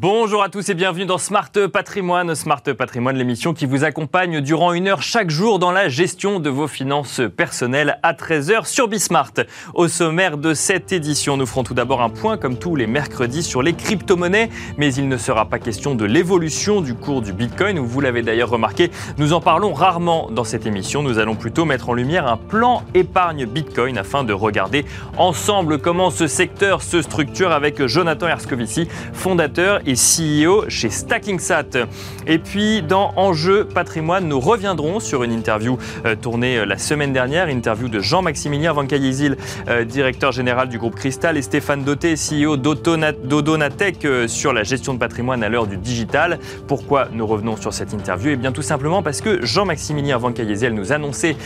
Bonjour 0.00 0.42
à 0.42 0.48
tous 0.48 0.70
et 0.70 0.74
bienvenue 0.74 1.04
dans 1.04 1.18
Smart 1.18 1.50
Patrimoine. 1.70 2.34
Smart 2.34 2.62
Patrimoine, 2.62 3.14
l'émission 3.18 3.52
qui 3.52 3.66
vous 3.66 3.84
accompagne 3.84 4.40
durant 4.40 4.72
une 4.72 4.88
heure 4.88 5.02
chaque 5.02 5.28
jour 5.28 5.58
dans 5.58 5.70
la 5.70 5.90
gestion 5.90 6.40
de 6.40 6.48
vos 6.48 6.66
finances 6.66 7.20
personnelles 7.36 7.98
à 8.02 8.14
13h 8.14 8.64
sur 8.64 8.88
Bismart. 8.88 9.34
Au 9.74 9.88
sommaire 9.88 10.38
de 10.38 10.54
cette 10.54 10.92
édition, 10.92 11.36
nous 11.36 11.44
ferons 11.44 11.62
tout 11.62 11.74
d'abord 11.74 12.00
un 12.00 12.08
point 12.08 12.38
comme 12.38 12.56
tous 12.56 12.74
les 12.74 12.86
mercredis 12.86 13.42
sur 13.42 13.60
les 13.60 13.74
crypto-monnaies, 13.74 14.48
mais 14.78 14.94
il 14.94 15.08
ne 15.08 15.18
sera 15.18 15.44
pas 15.44 15.58
question 15.58 15.94
de 15.94 16.06
l'évolution 16.06 16.80
du 16.80 16.94
cours 16.94 17.20
du 17.20 17.34
Bitcoin. 17.34 17.78
Vous 17.78 18.00
l'avez 18.00 18.22
d'ailleurs 18.22 18.48
remarqué, 18.48 18.90
nous 19.18 19.34
en 19.34 19.42
parlons 19.42 19.74
rarement 19.74 20.30
dans 20.30 20.44
cette 20.44 20.64
émission. 20.64 21.02
Nous 21.02 21.18
allons 21.18 21.34
plutôt 21.34 21.66
mettre 21.66 21.90
en 21.90 21.92
lumière 21.92 22.26
un 22.26 22.38
plan 22.38 22.82
épargne 22.94 23.44
Bitcoin 23.44 23.98
afin 23.98 24.24
de 24.24 24.32
regarder 24.32 24.86
ensemble 25.18 25.76
comment 25.76 26.10
ce 26.10 26.28
secteur 26.28 26.80
se 26.80 27.02
structure 27.02 27.52
avec 27.52 27.84
Jonathan 27.84 28.28
Erscovici, 28.28 28.88
fondateur 29.12 29.81
et 29.86 29.94
CEO 29.94 30.64
chez 30.68 30.90
StackingSat. 30.90 31.86
Et 32.26 32.38
puis 32.38 32.82
dans 32.82 33.12
Enjeu 33.16 33.64
patrimoine, 33.64 34.28
nous 34.28 34.40
reviendrons 34.40 35.00
sur 35.00 35.22
une 35.22 35.32
interview 35.32 35.78
euh, 36.06 36.14
tournée 36.14 36.58
euh, 36.58 36.66
la 36.66 36.78
semaine 36.78 37.12
dernière, 37.12 37.48
interview 37.48 37.88
de 37.88 38.00
Jean-Maximilien 38.00 38.72
Van 38.72 38.86
euh, 38.92 39.84
directeur 39.84 40.32
général 40.32 40.68
du 40.68 40.78
groupe 40.78 40.94
Cristal, 40.94 41.36
et 41.36 41.42
Stéphane 41.42 41.84
Doté, 41.84 42.14
CEO 42.14 42.56
d'Odonatech 42.56 44.06
sur 44.26 44.52
la 44.52 44.62
gestion 44.62 44.94
de 44.94 44.98
patrimoine 44.98 45.42
à 45.42 45.48
l'heure 45.48 45.66
du 45.66 45.76
digital. 45.76 46.38
Pourquoi 46.66 47.08
nous 47.12 47.26
revenons 47.26 47.56
sur 47.56 47.72
cette 47.72 47.92
interview? 47.92 48.30
Eh 48.32 48.36
bien 48.36 48.52
tout 48.52 48.62
simplement 48.62 49.02
parce 49.02 49.20
que 49.20 49.44
Jean-Maximilien 49.44 50.18
Van 50.18 50.32
nous 50.72 50.92
annonçait 50.92 51.36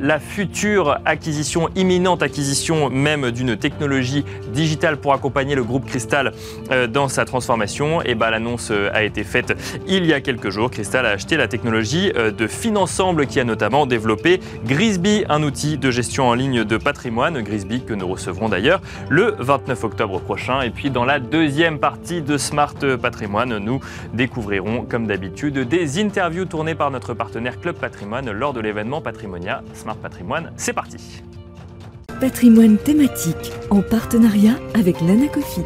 la 0.00 0.18
future 0.18 0.98
acquisition, 1.04 1.68
imminente 1.76 2.22
acquisition 2.22 2.90
même 2.90 3.30
d'une 3.30 3.56
technologie 3.56 4.24
digitale 4.52 4.96
pour 4.96 5.12
accompagner 5.14 5.54
le 5.54 5.64
groupe 5.64 5.86
Cristal 5.86 6.32
dans 6.88 7.08
sa 7.08 7.24
transformation 7.24 7.81
et 8.04 8.14
bah, 8.14 8.30
l'annonce 8.30 8.70
euh, 8.70 8.90
a 8.92 9.02
été 9.02 9.24
faite 9.24 9.54
il 9.88 10.06
y 10.06 10.12
a 10.12 10.20
quelques 10.20 10.50
jours. 10.50 10.70
Crystal 10.70 11.04
a 11.04 11.10
acheté 11.10 11.36
la 11.36 11.48
technologie 11.48 12.12
euh, 12.16 12.30
de 12.30 12.46
Finansemble 12.46 13.26
qui 13.26 13.40
a 13.40 13.44
notamment 13.44 13.86
développé 13.86 14.40
Grisby, 14.64 15.24
un 15.28 15.42
outil 15.42 15.78
de 15.78 15.90
gestion 15.90 16.28
en 16.28 16.34
ligne 16.34 16.64
de 16.64 16.76
patrimoine. 16.76 17.42
Grisby 17.42 17.84
que 17.84 17.94
nous 17.94 18.06
recevrons 18.06 18.48
d'ailleurs 18.48 18.80
le 19.08 19.34
29 19.38 19.84
octobre 19.84 20.20
prochain. 20.20 20.62
Et 20.62 20.70
puis 20.70 20.90
dans 20.90 21.04
la 21.04 21.18
deuxième 21.18 21.78
partie 21.78 22.22
de 22.22 22.38
Smart 22.38 22.74
Patrimoine, 23.00 23.58
nous 23.58 23.80
découvrirons 24.14 24.82
comme 24.88 25.06
d'habitude 25.06 25.58
des 25.58 26.00
interviews 26.00 26.44
tournées 26.44 26.74
par 26.74 26.90
notre 26.90 27.14
partenaire 27.14 27.60
Club 27.60 27.76
Patrimoine 27.76 28.30
lors 28.30 28.52
de 28.52 28.60
l'événement 28.60 29.00
Patrimonia 29.00 29.62
Smart 29.74 29.96
Patrimoine. 29.96 30.52
C'est 30.56 30.72
parti. 30.72 31.22
Patrimoine 32.20 32.76
thématique 32.78 33.52
en 33.70 33.82
partenariat 33.82 34.54
avec 34.74 35.00
l'Anacofi. 35.00 35.62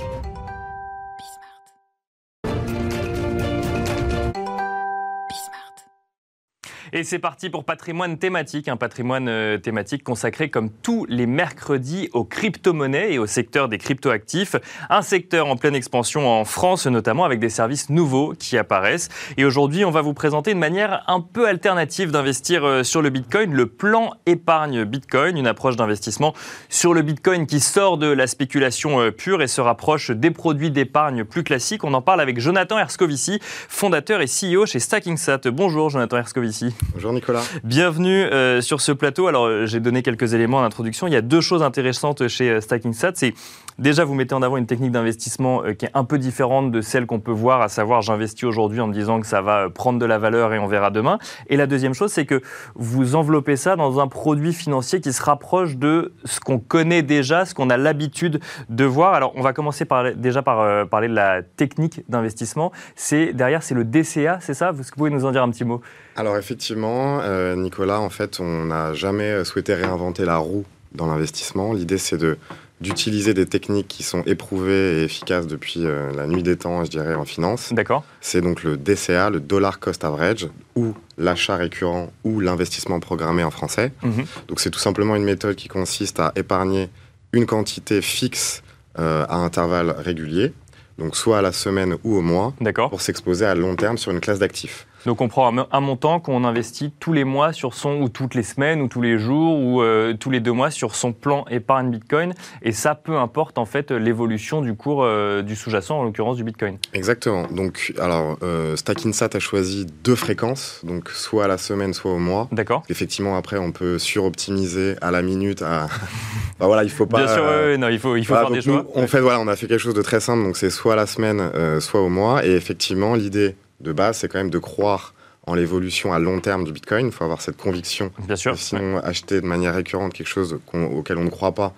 Et 6.96 7.04
c'est 7.04 7.18
parti 7.18 7.50
pour 7.50 7.64
patrimoine 7.64 8.16
thématique, 8.16 8.68
un 8.68 8.78
patrimoine 8.78 9.28
euh, 9.28 9.58
thématique 9.58 10.02
consacré 10.02 10.48
comme 10.48 10.70
tous 10.70 11.04
les 11.10 11.26
mercredis 11.26 12.08
aux 12.14 12.24
crypto-monnaies 12.24 13.12
et 13.12 13.18
au 13.18 13.26
secteur 13.26 13.68
des 13.68 13.76
crypto-actifs. 13.76 14.56
Un 14.88 15.02
secteur 15.02 15.46
en 15.46 15.56
pleine 15.56 15.74
expansion 15.74 16.26
en 16.26 16.46
France, 16.46 16.86
notamment 16.86 17.26
avec 17.26 17.38
des 17.38 17.50
services 17.50 17.90
nouveaux 17.90 18.32
qui 18.32 18.56
apparaissent. 18.56 19.10
Et 19.36 19.44
aujourd'hui, 19.44 19.84
on 19.84 19.90
va 19.90 20.00
vous 20.00 20.14
présenter 20.14 20.52
une 20.52 20.58
manière 20.58 21.04
un 21.06 21.20
peu 21.20 21.46
alternative 21.46 22.12
d'investir 22.12 22.64
euh, 22.64 22.82
sur 22.82 23.02
le 23.02 23.10
Bitcoin, 23.10 23.52
le 23.52 23.66
plan 23.66 24.14
épargne 24.24 24.84
Bitcoin, 24.84 25.36
une 25.36 25.46
approche 25.46 25.76
d'investissement 25.76 26.32
sur 26.70 26.94
le 26.94 27.02
Bitcoin 27.02 27.46
qui 27.46 27.60
sort 27.60 27.98
de 27.98 28.06
la 28.06 28.26
spéculation 28.26 29.02
euh, 29.02 29.10
pure 29.10 29.42
et 29.42 29.48
se 29.48 29.60
rapproche 29.60 30.12
des 30.12 30.30
produits 30.30 30.70
d'épargne 30.70 31.24
plus 31.24 31.44
classiques. 31.44 31.84
On 31.84 31.92
en 31.92 32.00
parle 32.00 32.22
avec 32.22 32.40
Jonathan 32.40 32.78
Erscovici, 32.78 33.38
fondateur 33.42 34.22
et 34.22 34.26
CEO 34.28 34.64
chez 34.64 34.78
StackingSat. 34.78 35.50
Bonjour 35.52 35.90
Jonathan 35.90 36.16
Erscovici. 36.16 36.74
Bonjour 36.92 37.12
Nicolas. 37.12 37.42
Bienvenue 37.64 38.24
euh, 38.24 38.60
sur 38.60 38.80
ce 38.80 38.92
plateau. 38.92 39.26
Alors 39.26 39.46
euh, 39.46 39.66
j'ai 39.66 39.80
donné 39.80 40.02
quelques 40.02 40.34
éléments 40.34 40.58
en 40.58 40.62
introduction. 40.62 41.06
Il 41.06 41.12
y 41.12 41.16
a 41.16 41.20
deux 41.20 41.40
choses 41.40 41.62
intéressantes 41.62 42.28
chez 42.28 42.50
euh, 42.50 42.60
StackingSat. 42.60 43.12
C'est 43.14 43.34
déjà 43.78 44.04
vous 44.04 44.14
mettez 44.14 44.34
en 44.34 44.42
avant 44.42 44.56
une 44.56 44.66
technique 44.66 44.92
d'investissement 44.92 45.62
qui 45.78 45.86
est 45.86 45.90
un 45.94 46.04
peu 46.04 46.18
différente 46.18 46.70
de 46.70 46.80
celle 46.80 47.06
qu'on 47.06 47.20
peut 47.20 47.32
voir, 47.32 47.60
à 47.60 47.68
savoir 47.68 48.02
j'investis 48.02 48.44
aujourd'hui 48.44 48.80
en 48.80 48.86
me 48.86 48.92
disant 48.92 49.20
que 49.20 49.26
ça 49.26 49.42
va 49.42 49.68
prendre 49.68 49.98
de 49.98 50.06
la 50.06 50.18
valeur 50.18 50.54
et 50.54 50.58
on 50.58 50.66
verra 50.66 50.90
demain. 50.90 51.18
Et 51.48 51.56
la 51.56 51.66
deuxième 51.66 51.92
chose, 51.92 52.10
c'est 52.10 52.24
que 52.24 52.40
vous 52.74 53.14
enveloppez 53.16 53.56
ça 53.56 53.76
dans 53.76 54.00
un 54.00 54.08
produit 54.08 54.54
financier 54.54 55.00
qui 55.00 55.12
se 55.12 55.22
rapproche 55.22 55.76
de 55.76 56.14
ce 56.24 56.40
qu'on 56.40 56.58
connaît 56.58 57.02
déjà, 57.02 57.44
ce 57.44 57.54
qu'on 57.54 57.68
a 57.68 57.76
l'habitude 57.76 58.40
de 58.70 58.84
voir. 58.84 59.14
Alors 59.14 59.32
on 59.34 59.42
va 59.42 59.52
commencer 59.52 59.84
par, 59.84 60.14
déjà 60.14 60.42
par 60.42 60.88
parler 60.88 61.08
de 61.08 61.14
la 61.14 61.42
technique 61.42 62.02
d'investissement. 62.08 62.72
C'est 62.94 63.32
derrière, 63.34 63.62
c'est 63.62 63.74
le 63.74 63.84
DCA, 63.84 64.38
c'est 64.40 64.54
ça? 64.54 64.70
Vous 64.70 64.82
pouvez 64.96 65.10
nous 65.10 65.24
en 65.26 65.32
dire 65.32 65.42
un 65.42 65.50
petit 65.50 65.64
mot? 65.64 65.82
Alors 66.16 66.36
effectivement, 66.36 67.20
euh, 67.22 67.54
Nicolas, 67.56 68.00
en 68.00 68.10
fait, 68.10 68.40
on 68.40 68.66
n'a 68.66 68.94
jamais 68.94 69.44
souhaité 69.44 69.74
réinventer 69.74 70.24
la 70.24 70.38
roue 70.38 70.64
dans 70.92 71.06
l'investissement. 71.06 71.72
L'idée, 71.72 71.98
c'est 71.98 72.18
de 72.18 72.38
d'utiliser 72.80 73.32
des 73.32 73.46
techniques 73.46 73.88
qui 73.88 74.02
sont 74.02 74.22
éprouvées 74.26 75.00
et 75.00 75.04
efficaces 75.04 75.46
depuis 75.46 75.86
euh, 75.86 76.12
la 76.14 76.26
nuit 76.26 76.42
des 76.42 76.56
temps, 76.56 76.84
je 76.84 76.90
dirais, 76.90 77.14
en 77.14 77.24
finance. 77.24 77.72
D'accord. 77.72 78.04
C'est 78.20 78.42
donc 78.42 78.62
le 78.64 78.76
DCA, 78.76 79.30
le 79.30 79.40
Dollar 79.40 79.80
Cost 79.80 80.04
Average, 80.04 80.48
ou 80.74 80.92
l'achat 81.16 81.56
récurrent, 81.56 82.12
ou 82.24 82.40
l'investissement 82.40 83.00
programmé 83.00 83.42
en 83.44 83.50
français. 83.50 83.92
Mhm. 84.02 84.26
Donc 84.48 84.60
c'est 84.60 84.70
tout 84.70 84.78
simplement 84.78 85.16
une 85.16 85.24
méthode 85.24 85.56
qui 85.56 85.68
consiste 85.68 86.20
à 86.20 86.32
épargner 86.36 86.90
une 87.32 87.46
quantité 87.46 88.02
fixe 88.02 88.62
euh, 88.98 89.24
à 89.28 89.36
intervalles 89.36 89.94
réguliers, 89.96 90.52
donc 90.98 91.16
soit 91.16 91.38
à 91.38 91.42
la 91.42 91.52
semaine 91.52 91.96
ou 92.04 92.16
au 92.16 92.20
mois, 92.20 92.54
pour 92.90 93.00
s'exposer 93.00 93.46
à 93.46 93.54
long 93.54 93.76
terme 93.76 93.96
sur 93.96 94.12
une 94.12 94.20
classe 94.20 94.38
d'actifs. 94.38 94.86
Donc 95.04 95.20
on 95.20 95.28
prend 95.28 95.54
un, 95.70 95.80
montant 95.80 96.18
qu'on 96.18 96.44
investit 96.44 96.92
tous 96.98 97.12
les 97.12 97.24
mois 97.24 97.52
sur 97.52 97.74
son, 97.74 98.00
ou 98.00 98.08
toutes 98.08 98.34
les 98.34 98.42
semaines, 98.42 98.80
ou 98.80 98.88
tous 98.88 99.02
les 99.02 99.18
jours, 99.18 99.58
ou 99.58 99.82
euh, 99.82 100.14
tous 100.14 100.30
les 100.30 100.40
deux 100.40 100.52
mois 100.52 100.70
sur 100.70 100.96
son 100.96 101.12
plan 101.12 101.44
épargne 101.48 101.90
Bitcoin. 101.90 102.34
Et 102.62 102.72
ça, 102.72 102.94
peu 102.94 103.16
importe 103.16 103.58
en 103.58 103.66
fait 103.66 103.92
l'évolution 103.92 104.62
du 104.62 104.74
cours 104.74 105.04
euh, 105.04 105.42
du 105.42 105.54
sous-jacent, 105.54 106.00
en 106.00 106.04
l'occurrence 106.04 106.36
du 106.36 106.44
Bitcoin. 106.44 106.78
Exactement. 106.92 107.46
Donc, 107.48 107.92
alors, 107.98 108.36
euh, 108.42 108.74
StackInsat 108.74 109.30
a 109.34 109.38
choisi 109.38 109.86
deux 110.02 110.16
fréquences, 110.16 110.80
donc 110.82 111.10
soit 111.10 111.44
à 111.44 111.48
la 111.48 111.58
semaine, 111.58 111.94
soit 111.94 112.12
au 112.12 112.18
mois. 112.18 112.48
D'accord. 112.50 112.82
Effectivement, 112.88 113.36
après, 113.36 113.58
on 113.58 113.72
peut 113.72 113.98
suroptimiser 113.98 114.96
à 115.02 115.10
la 115.10 115.22
minute. 115.22 115.62
À... 115.62 115.86
bah, 116.58 116.66
voilà, 116.66 116.82
il 116.82 116.90
faut 116.90 117.06
pas. 117.06 117.24
Bien 117.24 117.34
sûr, 117.34 117.44
non, 117.78 117.88
il 117.88 117.98
faut, 117.98 118.16
il 118.16 118.24
faut 118.24 118.34
faire 118.34 118.50
des 118.50 118.62
choix. 118.62 118.84
on 118.94 119.06
fait, 119.06 119.20
voilà, 119.20 119.40
on 119.40 119.48
a 119.48 119.56
fait 119.56 119.66
quelque 119.66 119.78
chose 119.78 119.94
de 119.94 120.02
très 120.02 120.20
simple, 120.20 120.42
donc 120.42 120.56
c'est 120.56 120.70
soit 120.70 120.94
à 120.94 120.96
la 120.96 121.06
semaine, 121.06 121.50
soit 121.80 122.00
au 122.00 122.08
mois. 122.08 122.44
Et 122.44 122.50
effectivement, 122.50 123.14
l'idée 123.14 123.54
de 123.80 123.92
base, 123.92 124.18
c'est 124.18 124.28
quand 124.28 124.38
même 124.38 124.50
de 124.50 124.58
croire 124.58 125.14
en 125.46 125.54
l'évolution 125.54 126.12
à 126.12 126.18
long 126.18 126.40
terme 126.40 126.64
du 126.64 126.72
Bitcoin. 126.72 127.06
Il 127.06 127.12
faut 127.12 127.24
avoir 127.24 127.40
cette 127.40 127.56
conviction. 127.56 128.10
Bien 128.26 128.36
sûr. 128.36 128.58
Sinon, 128.58 128.98
acheter 128.98 129.40
de 129.40 129.46
manière 129.46 129.74
récurrente 129.74 130.12
quelque 130.12 130.28
chose 130.28 130.58
auquel 130.72 131.18
on 131.18 131.24
ne 131.24 131.30
croit 131.30 131.54
pas 131.54 131.74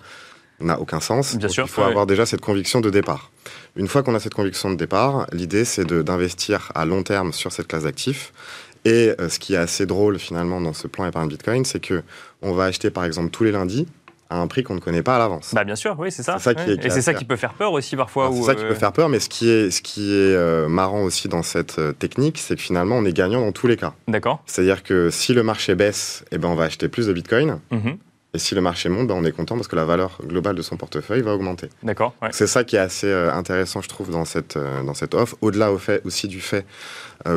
n'a 0.61 0.79
aucun 0.79 0.99
sens. 0.99 1.35
Bien 1.35 1.47
sûr. 1.47 1.65
Il 1.65 1.69
faut 1.69 1.83
avoir 1.83 2.05
déjà 2.05 2.25
cette 2.25 2.41
conviction 2.41 2.81
de 2.81 2.89
départ. 2.89 3.31
Une 3.75 3.87
fois 3.87 4.03
qu'on 4.03 4.15
a 4.15 4.19
cette 4.19 4.33
conviction 4.33 4.69
de 4.69 4.75
départ, 4.75 5.27
l'idée 5.31 5.65
c'est 5.65 5.85
d'investir 5.85 6.71
à 6.75 6.85
long 6.85 7.03
terme 7.03 7.33
sur 7.33 7.51
cette 7.51 7.67
classe 7.67 7.83
d'actifs. 7.83 8.33
Et 8.85 9.13
euh, 9.19 9.27
ce 9.27 9.39
qui 9.39 9.55
est 9.55 9.57
assez 9.57 9.85
drôle 9.85 10.19
finalement 10.19 10.61
dans 10.61 10.73
ce 10.73 10.87
plan 10.87 11.05
épargne 11.05 11.27
Bitcoin, 11.27 11.65
c'est 11.65 11.81
que 11.81 12.01
on 12.41 12.53
va 12.53 12.65
acheter 12.65 12.89
par 12.89 13.03
exemple 13.03 13.29
tous 13.29 13.43
les 13.43 13.51
lundis 13.51 13.87
à 14.29 14.39
un 14.39 14.47
prix 14.47 14.63
qu'on 14.63 14.75
ne 14.75 14.79
connaît 14.79 15.01
pas 15.01 15.15
à 15.15 15.19
l'avance. 15.19 15.53
Bah 15.53 15.63
bien 15.63 15.75
sûr, 15.75 15.95
oui, 15.97 16.11
c'est 16.11 16.23
ça. 16.23 16.37
et 16.37 16.89
c'est 16.89 17.01
ça 17.01 17.13
qui 17.13 17.25
peut 17.25 17.35
faire 17.35 17.53
peur 17.53 17.73
aussi 17.73 17.95
parfois. 17.95 18.29
C'est 18.33 18.43
ça 18.43 18.55
qui 18.55 18.63
peut 18.63 18.71
euh, 18.71 18.75
faire 18.75 18.93
peur, 18.93 19.09
mais 19.09 19.19
ce 19.19 19.27
qui 19.27 19.49
est, 19.49 19.71
ce 19.71 19.81
qui 19.81 20.11
est 20.11 20.35
euh, 20.35 20.67
marrant 20.67 21.01
aussi 21.01 21.27
dans 21.27 21.41
cette 21.41 21.79
euh, 21.79 21.93
technique, 21.93 22.37
c'est 22.37 22.55
que 22.55 22.61
finalement, 22.61 22.95
on 22.97 23.05
est 23.05 23.13
gagnant 23.13 23.41
dans 23.41 23.51
tous 23.51 23.67
les 23.67 23.77
cas. 23.77 23.93
D'accord. 24.07 24.43
C'est-à-dire 24.45 24.83
que 24.83 25.09
si 25.09 25.33
le 25.33 25.41
marché 25.41 25.73
baisse, 25.73 26.23
eh 26.31 26.37
ben, 26.37 26.47
on 26.47 26.55
va 26.55 26.65
acheter 26.65 26.89
plus 26.89 27.07
de 27.07 27.13
Bitcoin. 27.13 27.59
Mhm. 27.71 27.97
Et 28.35 28.37
si 28.37 28.53
le 28.53 28.61
marché 28.61 28.89
monte, 28.89 29.07
ben, 29.07 29.15
on 29.15 29.25
est 29.25 29.31
content 29.31 29.55
parce 29.55 29.67
que 29.67 29.75
la 29.75 29.85
valeur 29.85 30.19
globale 30.23 30.55
de 30.55 30.61
son 30.61 30.77
portefeuille 30.77 31.23
va 31.23 31.33
augmenter. 31.33 31.69
D'accord. 31.81 32.13
C'est 32.29 32.45
ça 32.45 32.63
qui 32.63 32.75
est 32.75 32.79
assez 32.79 33.11
intéressant, 33.11 33.81
je 33.81 33.89
trouve, 33.89 34.11
dans 34.11 34.25
cette, 34.25 34.59
dans 34.85 34.93
cette 34.93 35.15
offre. 35.15 35.35
Au-delà 35.41 35.71
au 35.71 35.79
fait, 35.79 36.05
aussi 36.05 36.27
du 36.27 36.39
fait 36.39 36.63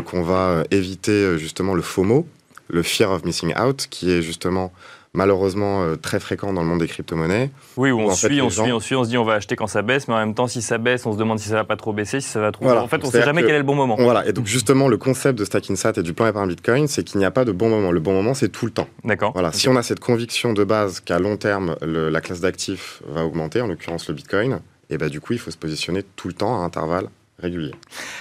qu'on 0.05 0.23
va 0.23 0.65
éviter 0.71 1.39
justement 1.39 1.73
le 1.73 1.81
FOMO, 1.81 2.27
le 2.69 2.83
Fear 2.83 3.11
of 3.11 3.25
Missing 3.25 3.59
Out, 3.59 3.87
qui 3.89 4.11
est 4.11 4.21
justement 4.21 4.71
malheureusement 5.15 5.83
euh, 5.83 5.97
très 5.97 6.21
fréquent 6.21 6.53
dans 6.53 6.63
le 6.63 6.69
monde 6.69 6.81
des 6.81 6.87
crypto-monnaies. 6.87 7.51
Oui, 7.77 7.91
où, 7.91 8.01
on, 8.01 8.15
suit, 8.15 8.41
on 8.41 8.51
suit, 8.51 8.73
on 8.73 8.81
suit, 8.81 8.95
on 8.95 9.05
se 9.05 9.09
dit 9.11 9.19
on 9.19 9.25
va 9.25 9.35
acheter 9.35 9.57
quand 9.57 9.67
ça 9.67 9.83
baisse, 9.83 10.09
mais 10.09 10.15
en 10.15 10.19
même 10.19 10.35
temps, 10.35 10.47
si 10.47 10.63
ça 10.63 10.79
baisse, 10.79 11.07
on 11.07 11.13
se 11.13 11.19
demande 11.19 11.39
si 11.39 11.49
ça 11.49 11.57
va 11.57 11.65
pas 11.65 11.77
trop 11.77 11.93
baisser, 11.93 12.21
si 12.21 12.29
ça 12.29 12.41
va 12.41 12.53
trop. 12.53 12.69
En 12.69 12.89
fait, 12.89 13.03
on 13.05 13.09
ne 13.09 13.13
sait 13.13 13.23
jamais 13.23 13.43
quel 13.43 13.55
est 13.55 13.59
le 13.59 13.65
bon 13.65 13.75
moment. 13.75 13.97
Voilà, 13.99 14.27
et 14.27 14.33
donc 14.33 14.47
justement, 14.47 14.89
le 14.89 14.97
concept 14.97 15.39
de 15.39 15.45
Stackinsat 15.45 15.93
et 15.97 16.03
du 16.03 16.15
plan 16.15 16.27
épargne 16.27 16.49
Bitcoin, 16.49 16.89
c'est 16.89 17.05
qu'il 17.05 17.19
n'y 17.19 17.25
a 17.25 17.31
pas 17.31 17.45
de 17.45 17.53
bon 17.53 17.69
moment. 17.69 17.93
Le 17.93 18.01
bon 18.01 18.13
moment, 18.13 18.35
c'est 18.35 18.49
tout 18.49 18.67
le 18.67 18.73
temps. 18.73 18.89
D'accord. 19.05 19.33
Voilà, 19.33 19.53
si 19.53 19.69
on 19.69 19.77
a 19.77 19.83
cette 19.83 20.01
conviction 20.01 20.53
de 20.53 20.65
base 20.65 21.01
qu'à 21.01 21.19
long 21.19 21.37
terme, 21.37 21.77
la 21.83 22.21
classe 22.21 22.41
d'actifs 22.41 23.03
va 23.09 23.25
augmenter, 23.25 23.61
en 23.61 23.67
l'occurrence 23.67 24.09
le 24.09 24.15
Bitcoin, 24.15 24.61
et 24.91 24.99
bah, 24.99 25.09
du 25.09 25.21
coup, 25.21 25.33
il 25.33 25.39
faut 25.39 25.51
se 25.51 25.57
positionner 25.57 26.03
tout 26.03 26.29
le 26.29 26.35
temps 26.35 26.61
à 26.61 26.65
intervalles 26.65 27.09
réguliers. 27.43 27.75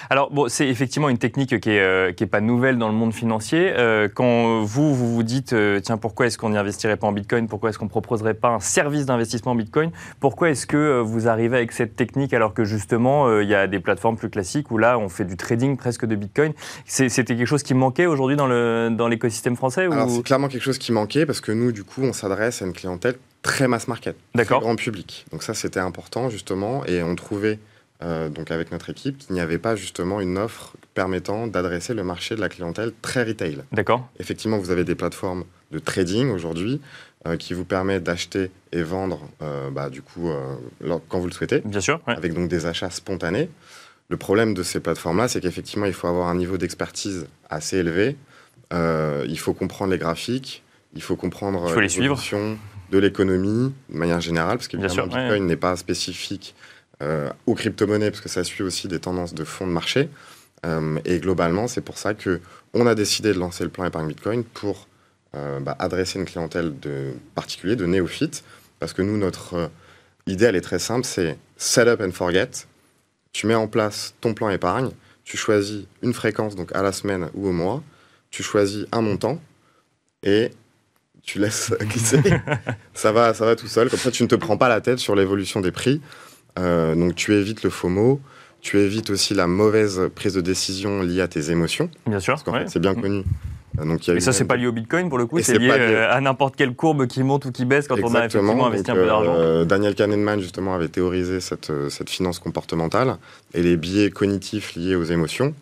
Alors, 0.09 0.31
bon, 0.31 0.50
c'est 0.50 0.68
effectivement 0.68 1.07
une 1.09 1.18
technique 1.18 1.59
qui 1.59 1.69
n'est 1.69 1.79
euh, 1.79 2.09
est 2.09 2.25
pas 2.25 2.41
nouvelle 2.41 2.77
dans 2.77 2.88
le 2.88 2.94
monde 2.94 3.13
financier. 3.13 3.71
Euh, 3.77 4.09
quand 4.13 4.62
vous, 4.63 4.94
vous 4.94 5.15
vous 5.15 5.23
dites, 5.23 5.53
euh, 5.53 5.79
tiens, 5.79 5.97
pourquoi 5.97 6.25
est-ce 6.25 6.38
qu'on 6.38 6.50
n'y 6.50 6.57
investirait 6.57 6.97
pas 6.97 7.07
en 7.07 7.12
Bitcoin? 7.12 7.47
Pourquoi 7.47 7.69
est-ce 7.69 7.79
qu'on 7.79 7.85
ne 7.85 7.89
proposerait 7.89 8.33
pas 8.33 8.50
un 8.50 8.59
service 8.59 9.06
d'investissement 9.06 9.53
en 9.53 9.56
Bitcoin? 9.56 9.91
Pourquoi 10.19 10.50
est-ce 10.50 10.65
que 10.65 11.00
vous 11.00 11.27
arrivez 11.27 11.57
avec 11.57 11.71
cette 11.71 11.95
technique 11.95 12.33
alors 12.33 12.53
que 12.53 12.65
justement, 12.65 13.39
il 13.39 13.47
y 13.47 13.56
a 13.56 13.68
des 13.68 13.79
plateformes 13.79 14.18
plus 14.18 14.29
classiques 14.29 14.71
où 14.71 14.77
là, 14.77 14.97
on 14.97 15.07
fait 15.07 15.25
du 15.25 15.38
trading 15.38 15.77
presque 15.77 16.06
de 16.06 16.15
Bitcoin? 16.15 16.53
C'était 16.85 17.35
quelque 17.35 17.45
chose 17.45 17.63
qui 17.63 17.73
manquait 17.73 18.07
aujourd'hui 18.07 18.35
dans 18.35 18.47
l'écosystème 19.07 19.53
dans 19.53 19.57
français 19.57 19.83
Alors, 19.83 20.09
c'est 20.09 20.23
clairement 20.23 20.47
quelque 20.47 20.63
chose 20.63 20.77
qui 20.77 20.91
manquait 20.91 21.25
parce 21.25 21.41
que 21.41 21.51
nous, 21.51 21.71
du 21.71 21.83
coup, 21.83 22.01
on 22.03 22.13
s'adresse 22.13 22.62
à 22.62 22.65
une 22.65 22.73
clientèle 22.73 23.15
très 23.41 23.68
mass 23.68 23.88
market, 23.88 24.15
très 24.33 24.45
grand 24.45 24.75
public. 24.75 25.25
Donc 25.31 25.44
ça, 25.44 25.53
c'était 25.53 25.79
important 25.79 26.29
justement, 26.29 26.85
et 26.85 27.03
on 27.03 27.15
trouvait 27.15 27.59
euh, 28.03 28.30
donc 28.30 28.50
avec 28.51 28.71
notre 28.71 28.89
équipe, 28.89 29.18
qu'il 29.18 29.36
n'y 29.36 29.42
avait 29.42 29.59
pas 29.59 29.75
justement 29.75 30.21
une 30.21 30.38
offre 30.38 30.74
permettant 30.94 31.48
d'adresser 31.48 31.94
le 31.94 32.03
marché 32.03 32.36
de 32.36 32.42
la 32.42 32.50
clientèle 32.50 32.92
très 33.01 33.24
retail. 33.24 33.59
D'accord. 33.71 34.09
Effectivement, 34.19 34.57
vous 34.57 34.71
avez 34.71 34.83
des 34.83 34.95
plateformes 34.95 35.44
de 35.71 35.80
trading 35.80 36.31
aujourd'hui 36.31 36.81
euh, 37.27 37.38
qui 37.38 37.53
vous 37.53 37.63
permettent 37.63 38.03
d'acheter 38.03 38.50
et 38.71 38.81
vendre, 38.81 39.21
euh, 39.44 39.69
bah, 39.69 39.89
du 39.89 40.01
coup, 40.01 40.30
quand 41.09 41.19
vous 41.19 41.27
le 41.27 41.31
souhaitez. 41.31 41.62
Bien 41.63 41.80
sûr. 41.80 42.01
Avec 42.07 42.33
donc 42.33 42.50
des 42.50 42.65
achats 42.65 42.89
spontanés. 42.89 43.50
Le 44.09 44.18
problème 44.18 44.54
de 44.54 44.63
ces 44.63 44.80
plateformes-là, 44.80 45.27
c'est 45.27 45.39
qu'effectivement, 45.39 45.86
il 45.86 45.94
faut 45.94 46.07
avoir 46.07 46.27
un 46.27 46.36
niveau 46.36 46.57
d'expertise 46.57 47.27
assez 47.50 47.77
élevé. 47.77 48.18
il 48.71 49.39
faut 49.39 49.54
comprendre 49.54 49.92
les 49.92 50.00
graphiques, 50.00 50.63
il 50.95 51.01
faut 51.01 51.15
comprendre 51.15 51.65
il 51.68 51.74
faut 51.74 51.80
les 51.80 51.88
suivre. 51.88 52.19
de 52.92 52.97
l'économie 52.97 53.74
de 53.89 53.97
manière 53.97 54.19
générale, 54.19 54.57
parce 54.57 54.68
que 54.68 54.77
Bitcoin 54.77 55.45
n'est 55.45 55.56
pas 55.56 55.75
spécifique 55.75 56.56
aux 57.48 57.56
crypto-monnaies, 57.56 58.12
parce 58.12 58.21
que 58.21 58.30
ça 58.30 58.44
suit 58.44 58.63
aussi 58.63 58.88
des 58.88 59.00
tendances 59.00 59.33
de 59.33 59.44
fonds 59.44 59.68
de 59.68 59.71
marché. 59.71 60.09
Euh, 60.65 61.00
et 61.06 61.19
globalement, 61.19 61.68
c'est 61.68 61.81
pour 61.81 61.98
ça 61.98 62.13
que 62.13 62.39
on 62.74 62.86
a 62.88 62.95
décidé 62.95 63.33
de 63.33 63.39
lancer 63.39 63.63
le 63.63 63.69
plan 63.69 63.86
épargne 63.86 64.07
Bitcoin 64.07 64.44
pour 64.44 64.88
euh, 65.36 65.59
bah, 65.59 65.75
adresser 65.80 66.19
une 66.19 66.25
clientèle 66.25 66.80
de 66.80 67.13
particuliers, 67.36 67.75
de 67.75 67.86
néophytes, 67.86 68.44
parce 68.80 68.94
que 68.94 69.01
nous, 69.01 69.18
notre 69.18 69.71
idée, 70.27 70.45
elle 70.45 70.56
est 70.56 70.62
très 70.62 70.80
simple, 70.80 71.06
c'est 71.06 71.38
set 71.57 71.88
up 71.88 72.01
and 72.01 72.12
forget. 72.12 72.50
Tu 73.33 73.47
mets 73.47 73.56
en 73.56 73.68
place 73.68 74.13
ton 74.21 74.33
plan 74.33 74.50
épargne, 74.50 74.92
tu 75.24 75.38
choisis 75.38 75.86
une 76.01 76.13
fréquence, 76.13 76.56
donc 76.56 76.74
à 76.75 76.81
la 76.81 76.92
semaine 76.92 77.30
ou 77.33 77.47
au 77.47 77.51
mois, 77.51 77.81
tu 78.30 78.44
choisis 78.44 78.86
un 78.92 79.01
montant 79.01 79.42
et 80.24 80.51
tu 81.24 81.39
laisses 81.39 81.74
glisser. 81.81 82.21
ça, 82.94 83.12
va, 83.12 83.33
ça 83.33 83.45
va 83.45 83.56
tout 83.56 83.68
seul. 83.68 83.89
Comme 83.89 84.00
ça, 84.00 84.12
tu 84.12 84.24
ne 84.24 84.27
te 84.27 84.36
prends 84.36 84.57
pas 84.57 84.69
la 84.69 84.81
tête 84.81 85.00
sur 85.00 85.15
l'évolution 85.15 85.62
des 85.62 85.71
prix. 85.71 86.01
Euh, 86.59 86.95
donc 86.95 87.15
tu 87.15 87.33
évites 87.33 87.63
le 87.63 87.69
FOMO, 87.69 88.19
tu 88.62 88.80
évites 88.80 89.09
aussi 89.09 89.33
la 89.33 89.48
mauvaise 89.48 90.09
prise 90.13 90.33
de 90.33 90.42
décision 90.42 91.01
liée 91.01 91.21
à 91.21 91.27
tes 91.27 91.51
émotions. 91.51 91.89
Bien 92.06 92.19
sûr. 92.19 92.38
c'est 92.68 92.80
bien 92.80 92.95
connu. 92.95 93.24
Euh, 93.80 93.86
donc, 93.86 94.06
y 94.06 94.12
a 94.12 94.15
et 94.15 94.19
ça, 94.19 94.33
c'est 94.33 94.44
pas 94.44 94.57
lié 94.57 94.68
au 94.68 94.74
Bitcoin 94.74 95.07
pour 95.07 95.18
le 95.18 95.25
coup, 95.25 95.39
c'est 95.39 95.57
lié, 95.57 95.71
euh, 95.71 96.12
à 96.12 96.19
n'importe 96.19 96.57
quelle 96.57 96.75
courbe 96.75 97.07
qui 97.07 97.24
monte 97.24 97.45
ou 97.45 97.51
qui 97.53 97.63
baisse 97.63 97.88
quand 97.88 97.95
on 98.03 98.13
a 98.15 98.25
effectivement 98.25 98.68
investi 98.68 98.92
un 98.92 98.95
peu 98.95 99.06
d'argent. 99.06 99.65
Daniel 99.65 99.95
Kahneman, 99.95 100.42
justement, 100.42 100.75
avait 100.75 100.89
théorisé 100.89 101.39
cette, 101.39 101.71
cette, 101.89 102.09
finance 102.09 102.39
comportementale 102.39 103.18
et 103.54 103.63
les 103.63 103.77
biais 103.77 104.09
cognitifs 104.09 104.75
liés 104.75 104.95
aux 104.95 105.06
émotions. 105.06 105.54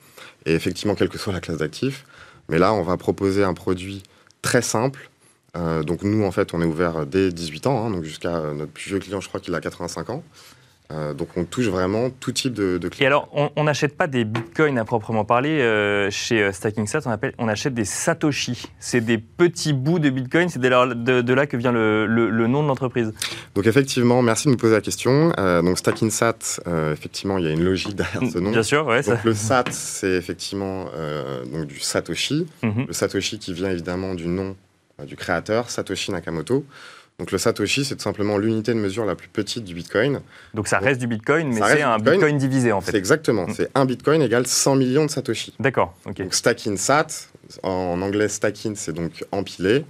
Et 0.45 0.55
effectivement, 0.55 0.95
quelle 0.95 1.09
que 1.09 1.19
soit 1.19 1.33
la 1.33 1.41
classe 1.41 1.57
d'actifs. 1.57 2.05
Mais 2.47 2.57
là, 2.57 2.73
on 2.73 2.81
va 2.81 2.97
proposer 2.97 3.43
un 3.43 3.53
produit 3.53 4.01
très 4.41 4.63
simple. 4.63 5.11
donc 5.53 6.01
nous, 6.01 6.23
en 6.23 6.31
fait, 6.31 6.55
on 6.55 6.63
est 6.63 6.65
ouvert 6.65 7.05
dès 7.05 7.31
18 7.31 7.67
ans, 7.67 7.85
hein, 7.85 7.91
donc 7.91 8.03
jusqu'à 8.05 8.41
notre 8.53 8.71
plus 8.71 8.89
vieux 8.89 8.99
client, 8.99 9.21
je 9.21 9.27
crois 9.27 9.39
qu'il 9.39 9.53
a 9.53 9.61
85 9.61 10.09
ans. 10.09 10.23
Euh, 10.91 11.13
donc 11.13 11.29
on 11.35 11.45
touche 11.45 11.67
vraiment 11.67 12.09
tout 12.09 12.31
type 12.31 12.53
de, 12.53 12.79
clients. 12.87 13.03
Et 13.03 13.05
alors, 13.05 13.51
on 13.55 13.63
n'achète 13.63 13.95
pas 13.95 14.07
des 14.07 14.25
bitcoins 14.25 14.79
à 14.79 14.85
proprement 14.85 15.23
parler. 15.23 15.61
Euh, 15.61 16.09
chez 16.09 16.41
euh, 16.41 16.51
StackingSat, 16.51 17.01
on, 17.05 17.11
appelle, 17.11 17.33
on 17.37 17.47
achète 17.47 17.75
des 17.75 17.85
satoshi. 17.85 18.63
C'est 18.79 19.01
des 19.01 19.19
petits 19.19 19.73
bouts 19.73 19.99
de 19.99 20.09
bitcoin. 20.09 20.49
C'est 20.49 20.59
de, 20.59 21.21
de, 21.21 21.33
là 21.33 21.45
que 21.45 21.57
vient 21.57 21.71
le, 21.71 22.07
le, 22.07 22.47
nom 22.47 22.63
de 22.63 22.67
l'entreprise. 22.67 23.13
Donc 23.53 23.67
effectivement, 23.67 24.23
merci 24.23 24.47
de 24.47 24.53
me 24.53 24.57
poser 24.57 24.73
la 24.73 24.81
question. 24.81 25.29
donc 25.37 25.77
StackingSat, 25.77 26.59
effectivement, 26.91 27.37
il 27.37 27.45
y 27.45 27.47
a 27.47 27.51
une 27.51 27.63
logique 27.63 27.95
derrière 27.95 28.23
ce 28.31 28.39
nom. 28.39 28.49
Bien 28.49 28.63
sûr, 28.63 28.87
ouais. 28.87 29.03
Donc 29.03 29.23
le 29.23 29.33
Sat, 29.35 29.65
c'est 29.69 30.13
effectivement 30.13 30.85
donc 31.53 31.67
du 31.67 31.79
Satoshi. 31.79 32.47
Mhm. 32.63 32.85
Le 32.87 32.93
Satoshi 32.93 33.37
qui 33.37 33.53
vient 33.53 33.69
évidemment 33.69 34.15
du 34.15 34.27
nom 34.27 34.55
du 35.05 35.15
créateur, 35.15 35.69
Satoshi 35.69 36.11
Nakamoto. 36.11 36.65
Donc 37.19 37.31
le 37.31 37.37
Satoshi, 37.37 37.83
c'est 37.83 37.97
tout 37.97 38.01
simplement 38.01 38.37
l'unité 38.37 38.73
de 38.73 38.79
mesure 38.79 39.05
la 39.05 39.15
plus 39.15 39.27
petite 39.27 39.65
du 39.65 39.75
Bitcoin. 39.75 40.21
Donc 40.53 40.69
ça 40.69 40.79
reste 40.79 41.01
du 41.01 41.07
Bitcoin, 41.07 41.49
mais 41.49 41.61
c'est 41.61 41.81
un 41.81 41.99
Bitcoin. 41.99 42.37
divisé 42.37 42.71
en 42.71 42.79
fait. 42.79 42.91
C'est 42.91 42.97
exactement. 42.97 43.45
Mm. 43.45 43.53
C'est 43.55 43.69
un 43.75 43.85
Bitcoin 43.85 44.21
égale 44.21 44.47
100 44.47 44.75
millions 44.77 45.05
de 45.05 45.11
Satoshi. 45.11 45.53
D'accord. 45.59 45.93
Donc 46.05 46.33
stacking 46.33 46.77
Sat, 46.77 47.07
en 47.61 48.01
anglais 48.01 48.29
stacking, 48.29 48.75
c'est 48.75 48.93
donc 48.93 49.25
empiler, 49.31 49.85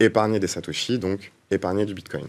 épargner 0.00 0.40
des 0.40 0.48
Satoshi, 0.48 0.98
donc 0.98 1.30
épargner 1.54 1.84
du 1.84 1.94
Bitcoin. 1.94 2.24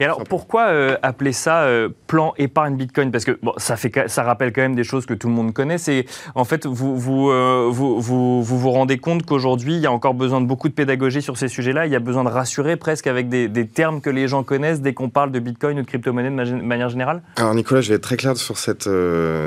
Et 0.00 0.04
alors, 0.04 0.22
pourquoi 0.24 0.68
euh, 0.68 0.96
appeler 1.02 1.32
ça 1.32 1.62
euh, 1.62 1.88
plan 2.06 2.34
épargne 2.38 2.76
Bitcoin? 2.76 3.10
Parce 3.10 3.24
que 3.24 3.38
bon, 3.42 3.52
ça, 3.56 3.76
fait, 3.76 4.08
ça 4.08 4.22
rappelle 4.22 4.52
quand 4.52 4.62
même 4.62 4.74
des 4.74 4.84
choses 4.84 5.06
que 5.06 5.14
tout 5.14 5.28
le 5.28 5.34
monde 5.34 5.52
connaît. 5.52 5.78
C'est 5.78 6.04
en 6.34 6.44
fait, 6.44 6.66
vous 6.66 6.96
vous, 6.96 7.30
euh, 7.30 7.68
vous, 7.70 8.00
vous, 8.00 8.42
vous, 8.42 8.58
vous 8.58 8.70
rendez 8.70 8.98
compte 8.98 9.26
qu'aujourd'hui, 9.26 9.74
il 9.74 9.80
y 9.80 9.86
a 9.86 9.92
encore 9.92 10.14
besoin 10.14 10.40
de 10.40 10.46
beaucoup 10.46 10.68
de 10.68 10.74
pédagogie 10.74 11.22
sur 11.22 11.36
ces 11.36 11.48
sujets-là. 11.48 11.86
Il 11.86 11.92
y 11.92 11.96
a 11.96 12.00
besoin 12.00 12.24
de 12.24 12.28
rassurer 12.28 12.76
presque 12.76 13.06
avec 13.06 13.28
des, 13.28 13.48
des 13.48 13.66
termes 13.66 14.00
que 14.00 14.10
les 14.10 14.28
gens 14.28 14.42
connaissent 14.42 14.80
dès 14.80 14.94
qu'on 14.94 15.10
parle 15.10 15.32
de 15.32 15.38
Bitcoin 15.38 15.78
ou 15.78 15.82
de 15.82 15.86
crypto-monnaie 15.86 16.30
de 16.30 16.62
manière 16.62 16.88
générale? 16.88 17.22
Alors, 17.36 17.54
Nicolas, 17.54 17.80
je 17.80 17.88
vais 17.88 17.96
être 17.96 18.02
très 18.02 18.16
clair 18.16 18.36
sur 18.36 18.58
cette, 18.58 18.88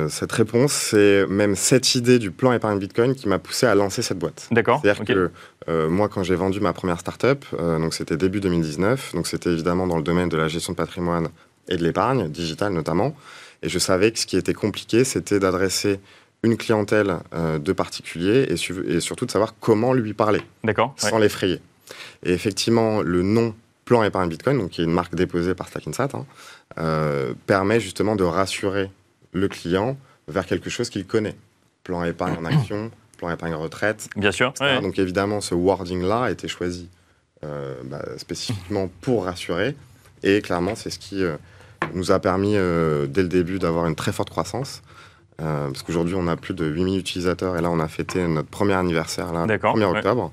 cette 0.09 0.31
réponse. 0.31 0.71
C'est 0.71 1.25
même 1.27 1.55
cette 1.55 1.95
idée 1.95 2.19
du 2.19 2.31
plan 2.31 2.53
épargne 2.53 2.79
Bitcoin 2.79 3.15
qui 3.15 3.27
m'a 3.27 3.39
poussé 3.39 3.65
à 3.65 3.75
lancer 3.75 4.01
cette 4.01 4.19
boîte. 4.19 4.47
D'accord. 4.51 4.81
C'est-à-dire 4.81 5.05
que 5.05 5.31
moi, 5.87 6.09
quand 6.09 6.23
j'ai 6.23 6.35
vendu 6.35 6.59
ma 6.59 6.73
première 6.73 6.99
startup, 6.99 7.45
donc 7.57 7.93
c'était 7.93 8.17
début 8.17 8.39
2019, 8.39 9.13
donc 9.13 9.20
c'était 9.27 9.51
évidemment 9.51 9.87
dans 9.87 9.97
le 9.97 10.03
domaine 10.03 10.29
de 10.29 10.37
la 10.37 10.47
gestion 10.47 10.73
de 10.73 10.77
patrimoine 10.77 11.29
et 11.67 11.77
de 11.77 11.83
l'épargne, 11.83 12.29
digitale 12.29 12.73
notamment. 12.73 13.15
Et 13.63 13.69
je 13.69 13.79
savais 13.79 14.11
que 14.11 14.19
ce 14.19 14.25
qui 14.25 14.37
était 14.37 14.53
compliqué, 14.53 15.03
c'était 15.03 15.39
d'adresser 15.39 15.99
une 16.43 16.57
clientèle 16.57 17.17
euh, 17.33 17.59
de 17.59 17.71
particuliers 17.71 18.47
et, 18.49 18.99
surtout 18.99 19.25
de 19.25 19.31
savoir 19.31 19.53
comment 19.59 19.93
lui 19.93 20.13
parler, 20.13 20.41
sans 20.97 21.19
l'effrayer. 21.19 21.59
Et 22.23 22.33
effectivement, 22.33 23.01
le 23.01 23.21
nom 23.21 23.53
Plan 23.85 24.03
Épargne 24.03 24.29
Bitcoin, 24.29 24.57
donc 24.57 24.69
qui 24.69 24.81
est 24.81 24.85
une 24.85 24.93
marque 24.93 25.15
déposée 25.15 25.53
par 25.53 25.67
Stackinsat, 25.67 26.09
hein, 26.13 26.25
euh, 26.79 27.33
permet 27.45 27.79
justement 27.79 28.15
de 28.15 28.23
rassurer 28.23 28.89
le 29.33 29.47
client 29.47 29.97
vers 30.27 30.45
quelque 30.45 30.69
chose 30.69 30.89
qu'il 30.89 31.05
connaît. 31.05 31.35
Plan 31.83 32.03
épargne 32.03 32.37
en 32.39 32.45
action, 32.45 32.91
plan 33.17 33.31
épargne 33.31 33.53
retraite. 33.53 34.07
Bien 34.15 34.31
sûr. 34.31 34.53
Donc 34.81 34.97
évidemment, 34.97 35.41
ce 35.41 35.55
wording-là 35.55 36.23
a 36.23 36.31
été 36.31 36.47
choisi 36.47 36.89
bah, 37.43 38.01
spécifiquement 38.17 38.89
pour 39.01 39.25
rassurer. 39.25 39.75
Et 40.23 40.41
clairement, 40.41 40.75
c'est 40.75 40.89
ce 40.89 40.99
qui 40.99 41.23
euh, 41.23 41.35
nous 41.93 42.11
a 42.11 42.19
permis 42.19 42.53
euh, 42.55 43.07
dès 43.07 43.23
le 43.23 43.27
début 43.27 43.59
d'avoir 43.59 43.87
une 43.87 43.95
très 43.95 44.11
forte 44.11 44.29
croissance. 44.29 44.81
parce 45.37 45.81
qu'aujourd'hui, 45.81 46.15
on 46.15 46.27
a 46.27 46.35
plus 46.35 46.53
de 46.53 46.65
8000 46.65 46.99
utilisateurs 46.99 47.57
et 47.57 47.61
là, 47.61 47.69
on 47.71 47.79
a 47.79 47.87
fêté 47.87 48.27
notre 48.27 48.49
premier 48.49 48.73
anniversaire, 48.73 49.33
là, 49.33 49.45
le 49.47 49.57
1er 49.57 49.97
octobre. 49.97 50.31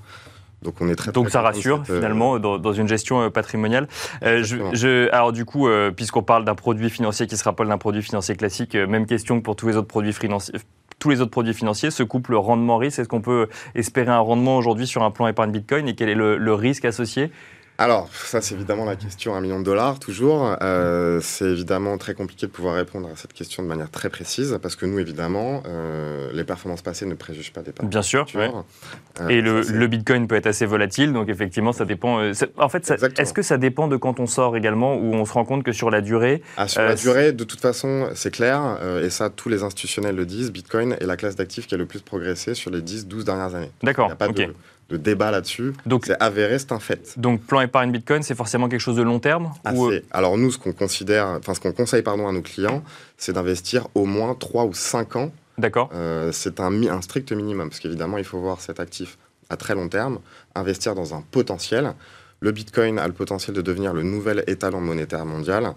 Donc 0.61 0.75
on 0.80 0.88
est 0.88 0.97
très, 0.97 1.12
Donc 1.12 1.30
ça 1.30 1.40
rassure 1.40 1.87
finalement 1.87 2.40
dans, 2.40 2.73
une 2.73 2.88
gestion 2.88 3.30
patrimoniale. 3.30 3.87
je, 4.23 5.09
alors 5.12 5.32
du 5.32 5.44
coup, 5.44 5.68
puisqu'on 5.94 6.25
parle 6.25 6.44
d'un 6.44 6.56
produit 6.56 6.90
financier 6.90 7.28
qui 7.28 7.37
se 7.37 7.44
rappelle 7.44 7.68
d'un 7.68 7.78
produit 7.78 8.02
financier 8.02 8.35
classique, 8.35 8.75
même 8.75 9.06
question 9.06 9.38
que 9.38 9.44
pour 9.44 9.54
tous 9.54 9.68
les 9.68 9.76
autres 9.76 9.87
produits 9.87 10.12
financiers, 10.12 10.56
tous 10.99 11.11
les 11.11 11.21
autres 11.21 11.31
produits 11.31 11.55
financiers, 11.55 11.90
ce 11.90 12.02
couple 12.02 12.35
rendement-risque, 12.35 12.99
est-ce 12.99 13.09
qu'on 13.09 13.21
peut 13.21 13.49
espérer 13.75 14.11
un 14.11 14.19
rendement 14.19 14.57
aujourd'hui 14.57 14.87
sur 14.87 15.02
un 15.02 15.11
plan 15.11 15.26
épargne 15.28 15.52
Bitcoin 15.52 15.88
et 15.88 15.95
quel 15.95 16.09
est 16.09 16.14
le 16.14 16.55
risque 16.55 16.85
associé 16.85 17.31
alors, 17.80 18.08
ça, 18.12 18.40
c'est 18.40 18.56
évidemment 18.56 18.85
la 18.85 18.97
question 18.97 19.35
à 19.35 19.38
un 19.38 19.40
million 19.40 19.61
de 19.61 19.64
dollars, 19.64 20.00
toujours. 20.00 20.56
Euh, 20.62 21.20
c'est 21.23 21.44
évidemment 21.44 21.97
très 21.97 22.12
compliqué 22.12 22.49
de 22.49 22.50
pouvoir 22.50 22.75
répondre 22.75 23.08
à 23.08 23.14
cette 23.14 23.32
question 23.32 23.62
de 23.62 23.68
manière 23.68 23.88
très 23.88 24.11
précise, 24.11 24.58
parce 24.61 24.75
que 24.75 24.85
nous, 24.85 24.99
évidemment, 24.99 25.62
euh, 25.68 26.28
les 26.32 26.42
performances 26.42 26.82
passées 26.82 27.06
ne 27.06 27.14
préjugent 27.14 27.52
pas 27.52 27.61
des 27.61 27.70
performances 27.70 27.92
Bien 27.92 28.02
sûr. 28.02 28.26
Euh, 28.37 29.28
et 29.28 29.40
le, 29.40 29.87
Bitcoin 29.87 30.26
peut 30.26 30.35
être 30.35 30.49
assez 30.49 30.66
volatile, 30.66 31.12
donc 31.12 31.28
effectivement, 31.28 31.73
ça 31.73 31.85
dépend. 31.85 32.20
en 32.56 32.68
fait, 32.68 32.92
est-ce 33.16 33.32
que 33.32 33.42
ça 33.42 33.58
dépend 33.58 33.87
de 33.87 33.97
quand 33.97 34.18
on 34.18 34.26
sort 34.26 34.56
également, 34.56 34.97
ou 34.97 35.14
on 35.14 35.25
se 35.25 35.32
rend 35.32 35.44
compte 35.44 35.62
que 35.62 35.73
sur 35.73 35.88
la 35.88 36.00
durée 36.00 36.42
ah, 36.56 36.66
Sur 36.66 36.82
la 36.82 36.97
durée, 36.97 37.32
de 37.32 37.44
toute 37.44 37.61
façon, 37.61 38.08
c'est 38.14 38.32
clair, 38.32 38.78
et 39.04 39.11
ça, 39.11 39.30
tous 39.30 39.49
les 39.49 39.62
institutionnels 39.62 40.16
le 40.16 40.26
disent, 40.26 40.50
Bitcoin 40.50 40.97
est 41.00 41.06
la 41.06 41.16
classe 41.16 41.37
d'actifs 41.37 41.68
qui 41.68 41.76
a 41.76 41.78
le 41.78 41.87
plus 41.87 42.00
progressé 42.00 42.54
sur 42.54 42.73
les 42.73 42.80
10-12 42.80 43.23
dernières 43.23 43.54
années. 43.54 43.70
D'accord. 43.85 44.06
Il 44.06 44.08
n'y 44.08 44.12
a 44.14 44.16
pas 44.16 44.28
de 44.28 44.52
de 44.88 44.97
débat 44.97 45.30
là-dessus. 45.30 45.75
Donc 45.87 46.07
c'est 46.07 46.16
avéré, 46.21 46.59
c'est 46.59 46.73
un 46.73 46.78
fait. 46.78 47.14
Donc 47.16 47.42
plan 47.42 47.61
épargne 47.61 47.92
Bitcoin, 47.92 48.23
c'est 48.23 48.35
forcément 48.35 48.68
quelque 48.68 48.80
chose 48.80 48.97
de 48.97 49.02
long 49.02 49.18
terme 49.18 49.52
euh, 49.66 50.00
Alors 50.11 50.38
nous, 50.38 50.50
ce 50.50 50.59
qu'on 50.59 50.73
considère, 50.73 51.26
enfin 51.38 51.54
ce 51.54 51.61
qu'on 51.61 51.73
conseille 51.73 52.02
pardon 52.02 52.26
à 52.26 52.33
nos 52.33 52.42
clients, 52.42 52.83
c'est 53.16 53.33
d'investir 53.35 53.88
au 53.95 54.07
moins 54.07 54.35
3 54.35 54.64
ou 54.64 54.75
5 54.75 55.16
ans. 55.16 55.30
D'accord. 55.59 55.90
Euh, 55.92 56.33
c'est 56.33 56.61
un, 56.61 56.73
un 56.87 57.02
strict 57.02 57.33
minimum, 57.33 57.68
parce 57.68 57.80
qu'évidemment, 57.80 58.16
il 58.18 58.25
faut 58.25 58.38
voir 58.38 58.61
cet 58.61 58.80
actif 58.80 59.18
à 59.50 59.57
très 59.57 59.75
long 59.75 59.88
terme, 59.88 60.21
investir 60.54 60.95
dans 60.95 61.14
un 61.14 61.23
potentiel. 61.30 61.95
Le 62.40 62.52
Bitcoin 62.52 62.99
a 62.99 63.07
le 63.07 63.12
potentiel 63.12 63.57
de 63.57 63.62
devenir 63.62 63.92
le 63.92 64.02
nouvel 64.02 64.45
étalon 64.47 64.80
monétaire 64.80 65.26
mondial. 65.26 65.75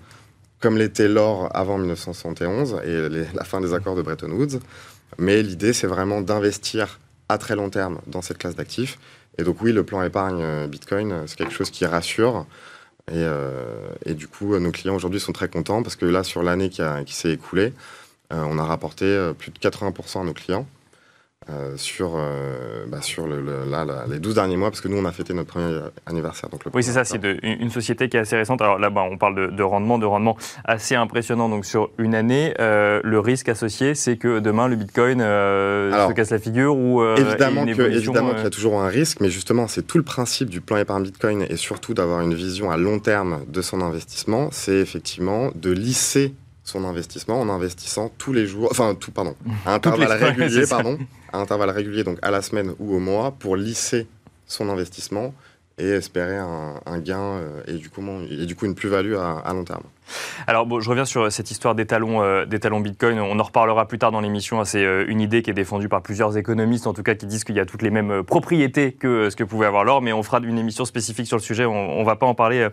comme 0.59 0.77
l'était 0.77 1.07
l'or 1.07 1.49
avant 1.55 1.79
1971 1.79 2.81
et 2.85 3.09
la 3.33 3.43
fin 3.43 3.61
des 3.61 3.73
accords 3.73 3.95
de 3.95 4.03
Bretton 4.03 4.29
Woods. 4.29 4.59
Mais 5.17 5.41
l'idée, 5.41 5.73
c'est 5.73 5.87
vraiment 5.87 6.21
d'investir 6.21 6.99
très 7.37 7.55
long 7.55 7.69
terme 7.69 7.99
dans 8.07 8.21
cette 8.21 8.37
classe 8.37 8.55
d'actifs. 8.55 8.99
Et 9.37 9.43
donc 9.43 9.61
oui, 9.61 9.71
le 9.71 9.83
plan 9.83 10.03
épargne 10.03 10.67
Bitcoin, 10.67 11.23
c'est 11.25 11.37
quelque 11.37 11.53
chose 11.53 11.71
qui 11.71 11.85
rassure. 11.85 12.45
Et, 13.11 13.25
et 14.05 14.13
du 14.13 14.27
coup, 14.27 14.57
nos 14.59 14.71
clients 14.71 14.95
aujourd'hui 14.95 15.19
sont 15.19 15.31
très 15.31 15.47
contents 15.47 15.83
parce 15.83 15.95
que 15.95 16.05
là, 16.05 16.23
sur 16.23 16.43
l'année 16.43 16.69
qui, 16.69 16.81
qui 17.05 17.13
s'est 17.13 17.31
écoulée, 17.31 17.73
on 18.29 18.59
a 18.59 18.63
rapporté 18.63 19.31
plus 19.37 19.51
de 19.51 19.57
80% 19.57 20.21
à 20.21 20.23
nos 20.25 20.33
clients. 20.33 20.67
Euh, 21.49 21.73
sur, 21.75 22.13
euh, 22.17 22.85
bah, 22.87 23.01
sur 23.01 23.25
le, 23.25 23.41
là, 23.67 23.83
les 24.07 24.19
12 24.19 24.35
derniers 24.35 24.57
mois, 24.57 24.69
parce 24.69 24.79
que 24.79 24.87
nous, 24.87 24.97
on 24.97 25.05
a 25.05 25.11
fêté 25.11 25.33
notre 25.33 25.49
premier 25.49 25.79
anniversaire. 26.05 26.49
Donc 26.49 26.61
oui, 26.71 26.83
c'est 26.83 26.91
ça, 26.91 27.03
c'est 27.03 27.19
une 27.41 27.71
société 27.71 28.09
qui 28.09 28.17
est 28.17 28.19
assez 28.19 28.37
récente. 28.37 28.61
Alors 28.61 28.77
là, 28.77 28.91
bas 28.91 29.01
on 29.09 29.17
parle 29.17 29.55
de, 29.55 29.63
rendement, 29.63 29.97
de 29.97 30.05
rendement 30.05 30.37
assez 30.65 30.93
impressionnant 30.93 31.49
donc 31.49 31.65
sur 31.65 31.89
une 31.97 32.13
année. 32.13 32.53
Euh, 32.59 33.01
le 33.03 33.19
risque 33.19 33.49
associé, 33.49 33.95
c'est 33.95 34.17
que 34.17 34.39
demain, 34.39 34.67
le 34.67 34.75
Bitcoin 34.75 35.19
se 35.19 36.13
casse 36.13 36.29
la 36.29 36.37
figure 36.37 36.77
ou 36.77 37.03
Évidemment 37.03 37.65
qu'il 37.65 38.43
y 38.43 38.45
a 38.45 38.49
toujours 38.51 38.79
un 38.79 38.87
risque, 38.87 39.19
mais 39.19 39.31
justement, 39.31 39.67
c'est 39.67 39.81
tout 39.81 39.97
le 39.97 40.03
principe 40.03 40.47
du 40.47 40.61
plan 40.61 40.77
épargne 40.77 41.03
Bitcoin 41.03 41.45
et 41.49 41.57
surtout 41.57 41.95
d'avoir 41.95 42.21
une 42.21 42.35
vision 42.35 42.69
à 42.69 42.77
long 42.77 42.99
terme 42.99 43.41
de 43.47 43.63
son 43.63 43.81
investissement, 43.81 44.49
c'est 44.51 44.77
effectivement 44.77 45.49
de 45.55 45.71
lisser 45.71 46.35
son 46.63 46.85
investissement 46.85 47.41
en 47.41 47.49
investissant 47.49 48.11
tous 48.17 48.33
les 48.33 48.47
jours, 48.47 48.69
enfin 48.71 48.95
tout, 48.95 49.11
pardon, 49.11 49.35
à 49.65 49.73
intervalles 49.73 50.11
réguliers, 50.11 50.65
pardon, 50.67 50.97
à 51.33 51.39
intervalles 51.39 51.71
réguliers, 51.71 52.03
donc 52.03 52.19
à 52.21 52.31
la 52.31 52.41
semaine 52.41 52.73
ou 52.79 52.95
au 52.95 52.99
mois, 52.99 53.31
pour 53.31 53.55
lisser 53.55 54.07
son 54.45 54.69
investissement 54.69 55.33
et 55.77 55.87
espérer 55.87 56.37
un, 56.37 56.99
gain 56.99 57.19
euh, 57.19 57.63
et, 57.67 57.73
du 57.73 57.89
coup, 57.89 58.03
et 58.29 58.45
du 58.45 58.55
coup 58.55 58.65
une 58.65 58.75
plus-value 58.75 59.15
à 59.15 59.51
long 59.53 59.63
terme. 59.63 59.83
Alors, 60.47 60.65
bon, 60.65 60.79
je 60.79 60.89
reviens 60.89 61.05
sur 61.05 61.31
cette 61.31 61.51
histoire 61.51 61.75
des 61.75 61.85
talons, 61.85 62.21
euh, 62.21 62.45
des 62.45 62.59
talons 62.59 62.79
Bitcoin. 62.79 63.19
On 63.19 63.39
en 63.39 63.43
reparlera 63.43 63.87
plus 63.87 63.99
tard 63.99 64.11
dans 64.11 64.21
l'émission. 64.21 64.63
C'est 64.65 64.83
euh, 64.83 65.05
une 65.07 65.21
idée 65.21 65.41
qui 65.41 65.49
est 65.49 65.53
défendue 65.53 65.89
par 65.89 66.01
plusieurs 66.01 66.37
économistes, 66.37 66.87
en 66.87 66.93
tout 66.93 67.03
cas, 67.03 67.15
qui 67.15 67.25
disent 67.25 67.43
qu'il 67.43 67.55
y 67.55 67.59
a 67.59 67.65
toutes 67.65 67.81
les 67.81 67.89
mêmes 67.89 68.11
euh, 68.11 68.23
propriétés 68.23 68.93
que 68.93 69.29
ce 69.29 69.35
que 69.35 69.43
pouvait 69.43 69.65
avoir 69.65 69.83
l'or. 69.83 70.01
Mais 70.01 70.13
on 70.13 70.23
fera 70.23 70.39
une 70.43 70.57
émission 70.57 70.85
spécifique 70.85 71.27
sur 71.27 71.37
le 71.37 71.41
sujet. 71.41 71.65
On 71.65 71.99
ne 71.99 72.05
va 72.05 72.15
pas 72.15 72.25
en 72.25 72.35
parler 72.35 72.67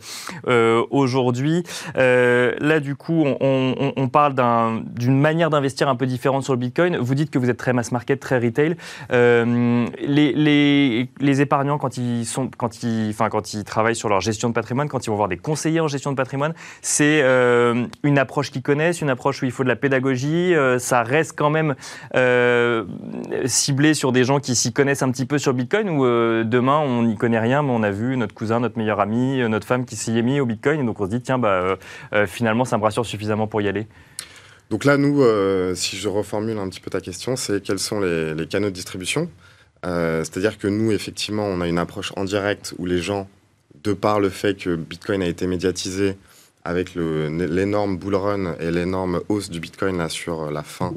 aujourd'hui. 0.91 1.63
là, 1.95 2.81
du 2.81 2.97
coup, 2.97 3.25
on, 3.41 4.09
parle 4.09 4.35
d'une 4.97 5.19
manière 5.19 5.51
d'investir 5.51 5.89
un 5.89 5.97
peu 5.97 6.07
différente 6.07 6.45
sur 6.45 6.53
le 6.53 6.59
Bitcoin. 6.59 6.97
Vous 6.97 7.15
dites 7.15 7.31
que 7.31 7.39
vous 7.39 7.51
êtes 7.51 7.57
très 7.59 7.73
mass 7.73 7.93
market, 7.93 8.21
très 8.21 8.39
retail. 8.39 8.77
Les, 9.11 11.09
les, 11.21 11.41
épargnants, 11.41 11.79
quand 11.79 11.97
ils, 11.97 12.25
sont, 12.25 12.51
quand, 12.57 12.83
ils, 12.83 13.15
quand 13.15 13.55
ils 13.55 13.65
travaillent 13.65 13.97
sur 13.97 14.09
leur 14.09 14.21
gestion 14.21 14.49
de 14.49 14.55
patrimoine, 14.55 14.89
quand 14.89 15.07
ils 15.07 15.11
vont 15.11 15.17
voir 15.17 15.29
des 15.29 15.37
conseillers 15.37 15.81
en 15.81 15.89
gestion 15.89 16.11
de 16.11 16.17
patrimoine, 16.17 16.55
c'est 16.83 17.23
euh, 17.29 17.87
une 18.03 18.19
approche 18.19 18.51
qu'ils 18.51 18.63
connaissent, 18.63 19.01
une 19.01 19.11
approche 19.11 19.43
où 19.43 19.45
il 19.45 19.53
faut 19.53 19.63
de 19.63 19.69
la 19.69 19.77
pédagogie. 19.77 20.55
Euh, 20.55 20.79
ça 20.79 21.03
reste 21.03 21.35
quand 21.37 21.51
même 21.51 21.75
euh, 22.15 22.85
ciblé 23.45 23.95
sur 23.95 24.13
des 24.13 24.25
gens 24.25 24.41
qui 24.41 24.55
s'y 24.55 24.73
connaissent 24.73 25.03
un 25.03 25.11
petit 25.11 25.27
peu 25.27 25.39
sur 25.39 25.53
Bitcoin 25.53 25.91
ou 25.91 26.05
demain 26.45 26.79
on 26.79 27.03
n'y 27.03 27.17
connaît 27.17 27.39
rien, 27.39 27.63
mais 27.63 27.71
on 27.71 27.83
a 27.83 27.91
vu 27.91 28.17
notre 28.17 28.35
cousin, 28.35 28.61
notre 28.61 28.79
meilleur 28.79 29.01
ami, 29.01 29.47
notre 29.49 29.67
femme 29.67 29.85
qui 29.85 29.97
s'y 29.97 30.17
est 30.17 30.23
mis 30.23 30.41
au 30.41 30.47
Bitcoin. 30.47 30.81
Et 30.81 30.85
donc 30.85 31.01
on 31.01 31.05
se 31.05 31.11
dit, 31.11 31.21
tiens, 31.21 31.39
bah, 31.39 31.77
finalement, 32.27 32.65
ça 32.65 32.79
me 32.79 32.83
rassure 32.83 33.05
suffisamment 33.05 33.47
pour 33.47 33.61
y 33.61 33.69
aller. 33.69 33.87
Donc 34.71 34.85
là, 34.85 34.97
nous, 34.97 35.23
si 35.75 35.97
je 35.97 36.09
reformule 36.09 36.59
un 36.59 36.69
petit 36.69 36.81
peu 36.81 36.91
ta 36.91 37.01
question, 37.01 37.37
c'est 37.37 37.63
quels 37.63 37.79
sont 37.79 38.01
les 38.01 38.47
canaux 38.49 38.69
de 38.69 38.75
distribution? 38.75 39.29
C'est-à-dire 39.83 40.59
que 40.59 40.69
nous, 40.69 40.93
effectivement, 40.93 41.45
on 41.45 41.61
a 41.61 41.69
une 41.69 41.79
approche 41.79 42.13
en 42.17 42.25
direct 42.25 42.75
où 42.79 42.87
les 42.87 43.01
gens, 43.01 43.29
de 43.85 43.93
par 43.93 44.21
le 44.21 44.31
fait 44.31 44.57
que 44.57 44.75
Bitcoin 44.77 45.23
a 45.23 45.27
été 45.27 45.47
médiatisé, 45.47 46.17
avec 46.69 46.95
l'énorme 46.95 47.97
bull 47.97 48.15
run 48.15 48.55
et 48.61 48.71
l'énorme 48.71 49.23
hausse 49.31 49.49
du 49.49 49.59
Bitcoin 49.59 49.97
là, 49.97 50.11
sur 50.11 50.51
la 50.51 50.63
fin 50.63 50.93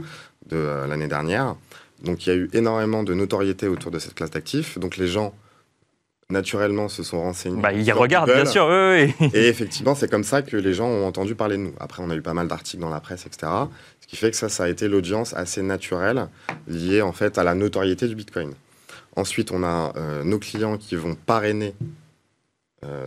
de 0.47 0.57
euh, 0.57 0.85
l'année 0.85 1.07
dernière. 1.07 1.55
Donc 2.03 2.25
il 2.25 2.29
y 2.29 2.33
a 2.33 2.35
eu 2.35 2.49
énormément 2.51 3.03
de 3.03 3.13
notoriété 3.13 3.69
autour 3.69 3.89
de 3.89 3.97
cette 3.97 4.13
classe 4.13 4.31
d'actifs. 4.31 4.77
Donc 4.79 4.97
les 4.97 5.07
gens, 5.07 5.33
naturellement, 6.29 6.89
se 6.89 7.03
sont 7.03 7.21
renseignés. 7.21 7.61
Bah, 7.61 7.71
ils 7.71 7.89
regardent, 7.93 8.33
bien 8.33 8.45
sûr. 8.45 8.69
Et 8.73 9.13
effectivement, 9.33 9.95
c'est 9.95 10.11
comme 10.11 10.25
ça 10.25 10.41
que 10.41 10.57
les 10.57 10.73
gens 10.73 10.87
ont 10.87 11.07
entendu 11.07 11.35
parler 11.35 11.55
de 11.55 11.61
nous. 11.61 11.73
Après, 11.79 12.03
on 12.03 12.09
a 12.09 12.15
eu 12.15 12.21
pas 12.21 12.33
mal 12.33 12.49
d'articles 12.49 12.81
dans 12.81 12.89
la 12.89 12.99
presse, 12.99 13.25
etc. 13.25 13.49
Ce 14.01 14.07
qui 14.07 14.17
fait 14.17 14.29
que 14.29 14.37
ça, 14.37 14.49
ça 14.49 14.65
a 14.65 14.67
été 14.67 14.89
l'audience 14.89 15.33
assez 15.35 15.61
naturelle 15.61 16.27
liée 16.67 17.01
en 17.01 17.13
fait 17.13 17.37
à 17.37 17.45
la 17.45 17.55
notoriété 17.55 18.09
du 18.09 18.15
Bitcoin. 18.15 18.51
Ensuite, 19.15 19.51
on 19.51 19.63
a 19.63 19.93
euh, 19.95 20.23
nos 20.25 20.39
clients 20.39 20.77
qui 20.77 20.97
vont 20.97 21.15
parrainer 21.15 21.75
euh, 21.79 21.85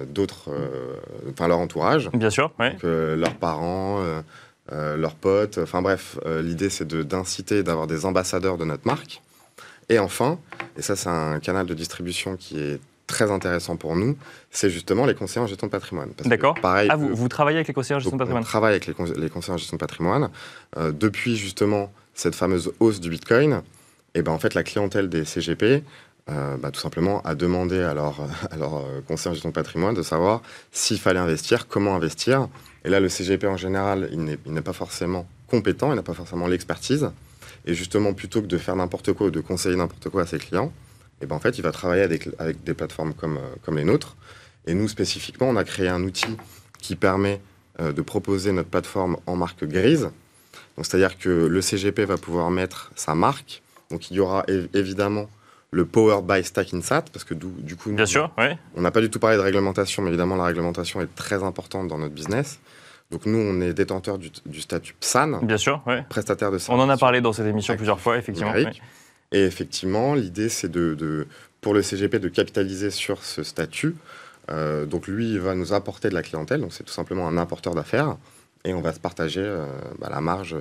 d'autres, 0.09 0.51
euh, 0.51 0.97
enfin 1.31 1.49
leur 1.49 1.59
entourage. 1.59 2.11
Bien 2.13 2.31
sûr, 2.31 2.53
euh, 2.85 3.17
leurs 3.17 3.35
parents, 3.35 4.03
leurs 4.71 5.15
potes. 5.15 5.59
Enfin 5.59 5.83
bref, 5.83 6.19
l'idée 6.43 6.71
c'est 6.71 6.87
d'inciter, 6.87 7.63
d'avoir 7.63 7.87
des 7.87 8.07
ambassadeurs 8.07 8.59
de 8.59 8.65
notre 8.65 8.87
marque. 8.87 9.21
Et 9.89 9.99
enfin, 9.99 10.39
et 10.77 10.83
ça 10.83 10.97
c'est 10.97 11.09
un 11.09 11.41
canal 11.41 11.67
de 11.67 11.75
distribution 11.75 12.37
qui 12.37 12.59
est 12.59 12.81
très 13.07 13.31
intéressant 13.31 13.77
pour 13.77 13.97
nous, 13.97 14.17
c'est 14.51 14.71
justement 14.71 15.05
les 15.05 15.15
conseillers 15.15 15.45
en 15.45 15.47
gestion 15.47 15.67
de 15.67 15.73
patrimoine. 15.73 16.13
D'accord. 16.25 16.55
Ah, 16.63 16.97
vous, 16.97 17.15
vous, 17.15 17.29
travaillez 17.29 17.59
avec 17.59 17.69
les 17.69 17.75
conseillers 17.75 17.97
en 17.97 17.99
gestion 17.99 18.17
de 18.17 18.19
patrimoine 18.19 18.43
On 18.43 18.47
travaille 18.47 18.71
avec 18.71 18.87
les, 18.87 18.95
conseillers 18.95 19.55
en 19.55 19.59
gestion 19.59 19.77
de 19.77 19.81
patrimoine. 19.81 20.31
depuis 20.93 21.37
justement 21.37 21.93
cette 22.15 22.35
fameuse 22.35 22.73
hausse 22.81 23.01
du 23.01 23.11
Bitcoin, 23.11 23.61
et 24.15 24.23
ben 24.23 24.33
en 24.33 24.39
fait 24.39 24.55
la 24.55 24.63
clientèle 24.63 25.09
des 25.09 25.25
CGP 25.25 25.83
euh, 26.31 26.57
bah, 26.57 26.71
tout 26.71 26.81
simplement 26.81 27.21
à 27.23 27.35
demander 27.35 27.81
à 27.81 27.93
leur, 27.93 28.27
à 28.51 28.57
leur 28.57 28.77
euh, 28.77 29.03
conseil 29.07 29.31
en 29.31 29.35
gestion 29.35 29.53
patrimoine 29.53 29.95
de 29.95 30.03
savoir 30.03 30.41
s'il 30.73 30.99
fallait 30.99 31.21
investir, 31.21 31.69
comment 31.69 31.95
investir. 31.95 32.49
Et 32.85 32.89
là, 32.89 32.99
le 32.99 33.11
CGP 33.11 33.47
en 33.47 33.59
général, 33.59 34.09
il 34.11 34.25
n'est 34.25 34.63
pas 34.63 34.73
forcément 34.73 35.27
compétent, 35.49 35.93
il 35.93 35.97
n'a 35.97 36.03
pas 36.03 36.15
forcément 36.15 36.47
l'expertise. 36.47 37.11
Et 37.67 37.75
justement, 37.75 38.15
plutôt 38.15 38.41
que 38.41 38.47
de 38.47 38.57
faire 38.57 38.75
n'importe 38.75 39.13
quoi 39.13 39.27
ou 39.27 39.31
de 39.31 39.41
conseiller 39.41 39.77
n'importe 39.77 40.09
quoi 40.09 40.23
à 40.23 40.27
ses 40.27 40.39
clients, 40.39 40.73
et 41.21 41.27
ben 41.27 41.37
en 41.37 41.41
fait, 41.41 41.59
il 41.59 41.63
va 41.63 41.73
travailler 41.73 42.03
avec, 42.03 42.29
avec 42.39 42.65
des 42.65 42.75
plateformes 42.75 43.13
comme, 43.15 43.37
euh, 43.37 43.55
comme 43.63 43.77
les 43.77 43.85
nôtres. 43.85 44.17
Et 44.67 44.73
nous, 44.73 44.89
spécifiquement, 44.89 45.49
on 45.49 45.57
a 45.57 45.65
créé 45.65 45.89
un 45.89 46.03
outil 46.03 46.37
qui 46.79 46.97
permet 46.97 47.41
de 47.81 48.03
proposer 48.03 48.53
notre 48.53 48.69
plateforme 48.69 49.17
en 49.27 49.35
marque 49.35 49.65
grise. 49.65 50.11
c'est-à-dire 50.77 51.19
que 51.19 51.29
le 51.29 51.61
CGP 51.61 52.05
va 52.05 52.17
pouvoir 52.17 52.51
mettre 52.51 52.93
sa 52.95 53.17
marque. 53.17 53.63
Donc, 53.91 54.11
il 54.11 54.17
y 54.17 54.21
aura 54.21 54.45
évidemment 54.75 55.29
le 55.75 55.85
Power 55.85 56.21
by 56.23 56.45
Stack 56.45 56.73
Insat, 56.73 57.03
parce 57.13 57.25
que 57.25 57.35
du, 57.35 57.75
coup, 57.75 57.91
Bien 57.91 58.07
sûr, 58.07 58.31
on 58.77 58.81
n'a 58.81 58.93
pas 58.93 59.01
du 59.01 59.11
tout 59.11 59.19
parlé 59.19 59.37
de 59.37 59.43
réglementation, 59.43 60.03
mais 60.03 60.09
évidemment, 60.09 60.37
la 60.37 60.45
réglementation 60.45 61.01
est 61.01 61.13
très 61.17 61.43
importante 61.43 61.89
dans 61.89 61.99
notre 61.99 62.15
business. 62.15 62.61
Donc 63.11 63.27
nous, 63.27 63.39
on 63.39 63.61
est 63.61 63.75
détenteur 63.75 64.19
du, 64.19 64.31
statut 64.61 64.95
PSAN, 64.99 65.41
Bien 65.43 65.57
sûr, 65.57 65.83
prestataire 66.09 66.53
de 66.53 66.59
services. 66.59 66.81
On 66.81 66.83
en 66.83 66.89
a 66.89 66.97
parlé 66.97 67.21
dans 67.21 67.33
cette 67.33 67.47
émission 67.47 67.75
plusieurs 67.77 67.99
fois, 67.99 68.17
effectivement. 68.17 68.55
Et 69.33 69.45
effectivement, 69.45 70.15
l'idée, 70.15 70.49
c'est 70.49 70.71
de, 70.71 71.27
pour 71.61 71.75
le 71.75 71.83
CGP 71.83 72.21
de 72.21 72.29
capitaliser 72.29 72.91
sur 72.91 73.25
ce 73.25 73.43
statut. 73.43 73.97
Euh, 74.51 74.87
donc 74.87 75.09
lui, 75.09 75.33
il 75.33 75.41
va 75.41 75.55
nous 75.55 75.73
apporter 75.73 76.09
de 76.09 76.15
la 76.15 76.23
clientèle, 76.23 76.61
donc 76.61 76.73
c'est 76.73 76.85
tout 76.85 76.93
simplement 76.93 77.27
un 77.27 77.37
apporteur 77.37 77.75
d'affaires 77.75 78.17
et 78.65 78.75
on 78.75 78.81
va 78.81 78.93
se 78.93 79.01
partager 79.01 79.43
euh, 79.43 79.67
bah, 79.99 80.09
la 80.11 80.21
marge. 80.21 80.57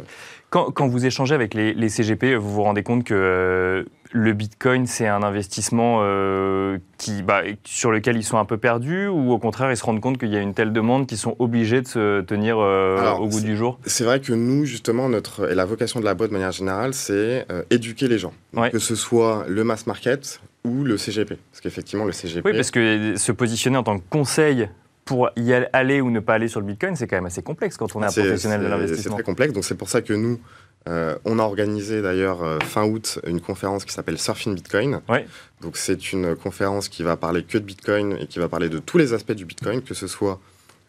Quand, 0.50 0.88
vous 0.88 1.06
échangez 1.08 1.34
avec 1.34 1.56
les, 1.56 1.90
CGP, 1.90 2.36
vous 2.36 2.52
vous 2.52 2.62
rendez 2.62 2.84
compte 2.84 3.04
que 3.04 3.16
euh, 3.16 3.84
le 4.12 4.34
Bitcoin, 4.34 4.86
c'est 4.86 5.08
un 5.08 5.24
investissement 5.24 6.02
euh, 6.04 6.78
qui, 7.00 7.24
bah, 7.24 7.42
sur 7.64 7.90
lequel 7.90 8.18
ils 8.18 8.24
sont 8.24 8.38
un 8.38 8.46
peu 8.46 8.58
perdus 8.58 9.08
ou 9.08 9.32
au 9.32 9.40
contraire, 9.40 9.72
ils 9.72 9.78
se 9.78 9.84
rendent 9.84 10.02
compte 10.02 10.20
qu'il 10.20 10.30
y 10.30 10.36
a 10.36 10.42
une 10.42 10.54
telle 10.54 10.72
demande 10.72 11.08
qu'ils 11.08 11.18
sont 11.18 11.36
obligés 11.40 11.82
de 11.82 11.88
se 11.88 12.22
tenir 12.22 12.60
au 12.60 13.28
goût 13.28 13.42
du 13.42 13.58
jour? 13.58 13.80
C'est 13.88 14.04
vrai 14.04 14.20
que 14.20 14.32
nous, 14.32 14.66
justement, 14.66 15.10
notre, 15.10 15.52
et 15.52 15.56
la 15.56 15.66
vocation 15.66 16.00
de 16.00 16.06
la 16.06 16.14
boîte 16.14 16.30
de 16.30 16.34
manière 16.34 16.52
générale, 16.52 16.94
c'est 16.94 17.48
éduquer 17.72 18.08
les 18.08 18.20
gens. 18.20 18.34
Que 18.72 18.80
ce 18.80 18.94
soit 18.94 19.46
le 19.48 19.64
mass 19.64 19.88
market 19.88 20.40
ou 20.66 20.84
le 20.84 20.98
CGP. 20.98 21.40
Parce 21.52 21.62
qu'effectivement, 21.62 22.06
le 22.06 22.12
CGP... 22.12 22.48
Oui, 22.48 22.56
parce 22.56 22.70
que 22.70 23.16
se 23.18 23.32
positionner 23.32 23.78
en 23.78 23.84
tant 23.84 23.98
que 23.98 24.04
conseil 24.10 24.70
pour 25.06 25.30
y 25.36 25.54
aller 25.54 26.02
ou 26.02 26.10
ne 26.10 26.20
pas 26.20 26.36
aller 26.36 26.48
sur 26.48 26.60
le 26.60 26.66
Bitcoin, 26.66 26.96
c'est 26.96 27.08
quand 27.08 27.18
même 27.18 27.26
assez 27.26 27.44
complexe 27.44 27.78
quand 27.78 27.96
on 27.96 28.02
est, 28.02 28.06
un 28.06 28.12
professionnel 28.12 28.62
de 28.62 28.68
l'investissement. 28.68 29.18
C'est 29.18 29.24
très 29.24 29.24
complexe, 29.24 29.54
donc 29.54 29.66
c'est 29.66 29.76
pour 29.76 29.90
ça 29.90 30.02
que 30.02 30.14
nous, 30.14 30.40
euh, 30.88 31.16
on 31.26 31.40
a 31.40 31.44
organisé 31.44 32.02
d'ailleurs 32.02 32.44
euh, 32.44 32.60
fin 32.60 32.86
août 32.86 33.20
une 33.26 33.42
conférence 33.42 33.86
qui 33.86 33.94
s'appelle 33.94 34.18
Surfing 34.18 34.56
Bitcoin. 34.56 35.02
Donc 35.62 35.78
c'est 35.78 36.14
une 36.14 36.36
conférence 36.36 36.90
qui 36.90 37.04
va 37.04 37.18
parler 37.18 37.44
que 37.44 37.58
de 37.58 37.64
Bitcoin 37.64 38.18
et 38.20 38.28
qui 38.28 38.40
va 38.40 38.48
parler 38.48 38.70
de 38.70 38.80
tous 38.80 38.98
les 38.98 39.14
aspects 39.14 39.34
du 39.34 39.46
Bitcoin, 39.46 39.82
que 39.82 39.94
ce 39.94 40.08
soit 40.08 40.40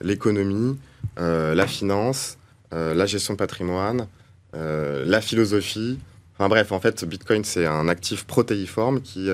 l'économie, 0.01 0.79
euh, 1.19 1.55
la 1.55 1.67
finance, 1.67 2.39
la 2.73 3.07
gestion 3.07 3.35
de 3.35 3.39
patrimoine, 3.39 4.09
la 4.53 5.21
philosophie. 5.21 6.01
Enfin 6.37 6.49
bref, 6.49 6.73
en 6.73 6.81
fait, 6.81 7.05
Bitcoin 7.05 7.45
c'est 7.45 7.67
un 7.67 7.87
actif 7.87 8.25
protéiforme 8.25 9.01
qui 9.01 9.31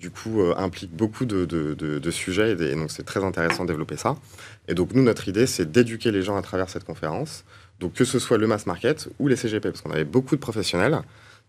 du 0.00 0.10
coup, 0.10 0.40
euh, 0.40 0.54
implique 0.56 0.90
beaucoup 0.90 1.26
de, 1.26 2.10
sujets 2.10 2.52
et, 2.52 2.74
donc 2.74 2.90
c'est 2.90 3.04
très 3.04 3.22
intéressant 3.22 3.64
de 3.64 3.68
développer 3.68 3.96
ça. 3.96 4.16
Et 4.66 4.74
donc 4.74 4.94
nous, 4.94 5.02
notre 5.02 5.28
idée, 5.28 5.46
c'est 5.46 5.70
d'éduquer 5.70 6.10
les 6.10 6.22
gens 6.22 6.36
à 6.36 6.42
travers 6.42 6.68
cette 6.68 6.84
conférence. 6.84 7.44
Donc 7.78 7.92
que 7.92 8.04
ce 8.04 8.18
soit 8.18 8.38
le 8.38 8.46
mass 8.46 8.66
market 8.66 9.08
ou 9.18 9.28
les 9.28 9.36
CGP, 9.36 9.70
parce 9.70 9.82
qu'on 9.82 9.90
avait 9.90 10.04
beaucoup 10.04 10.34
de 10.34 10.40
professionnels 10.40 11.00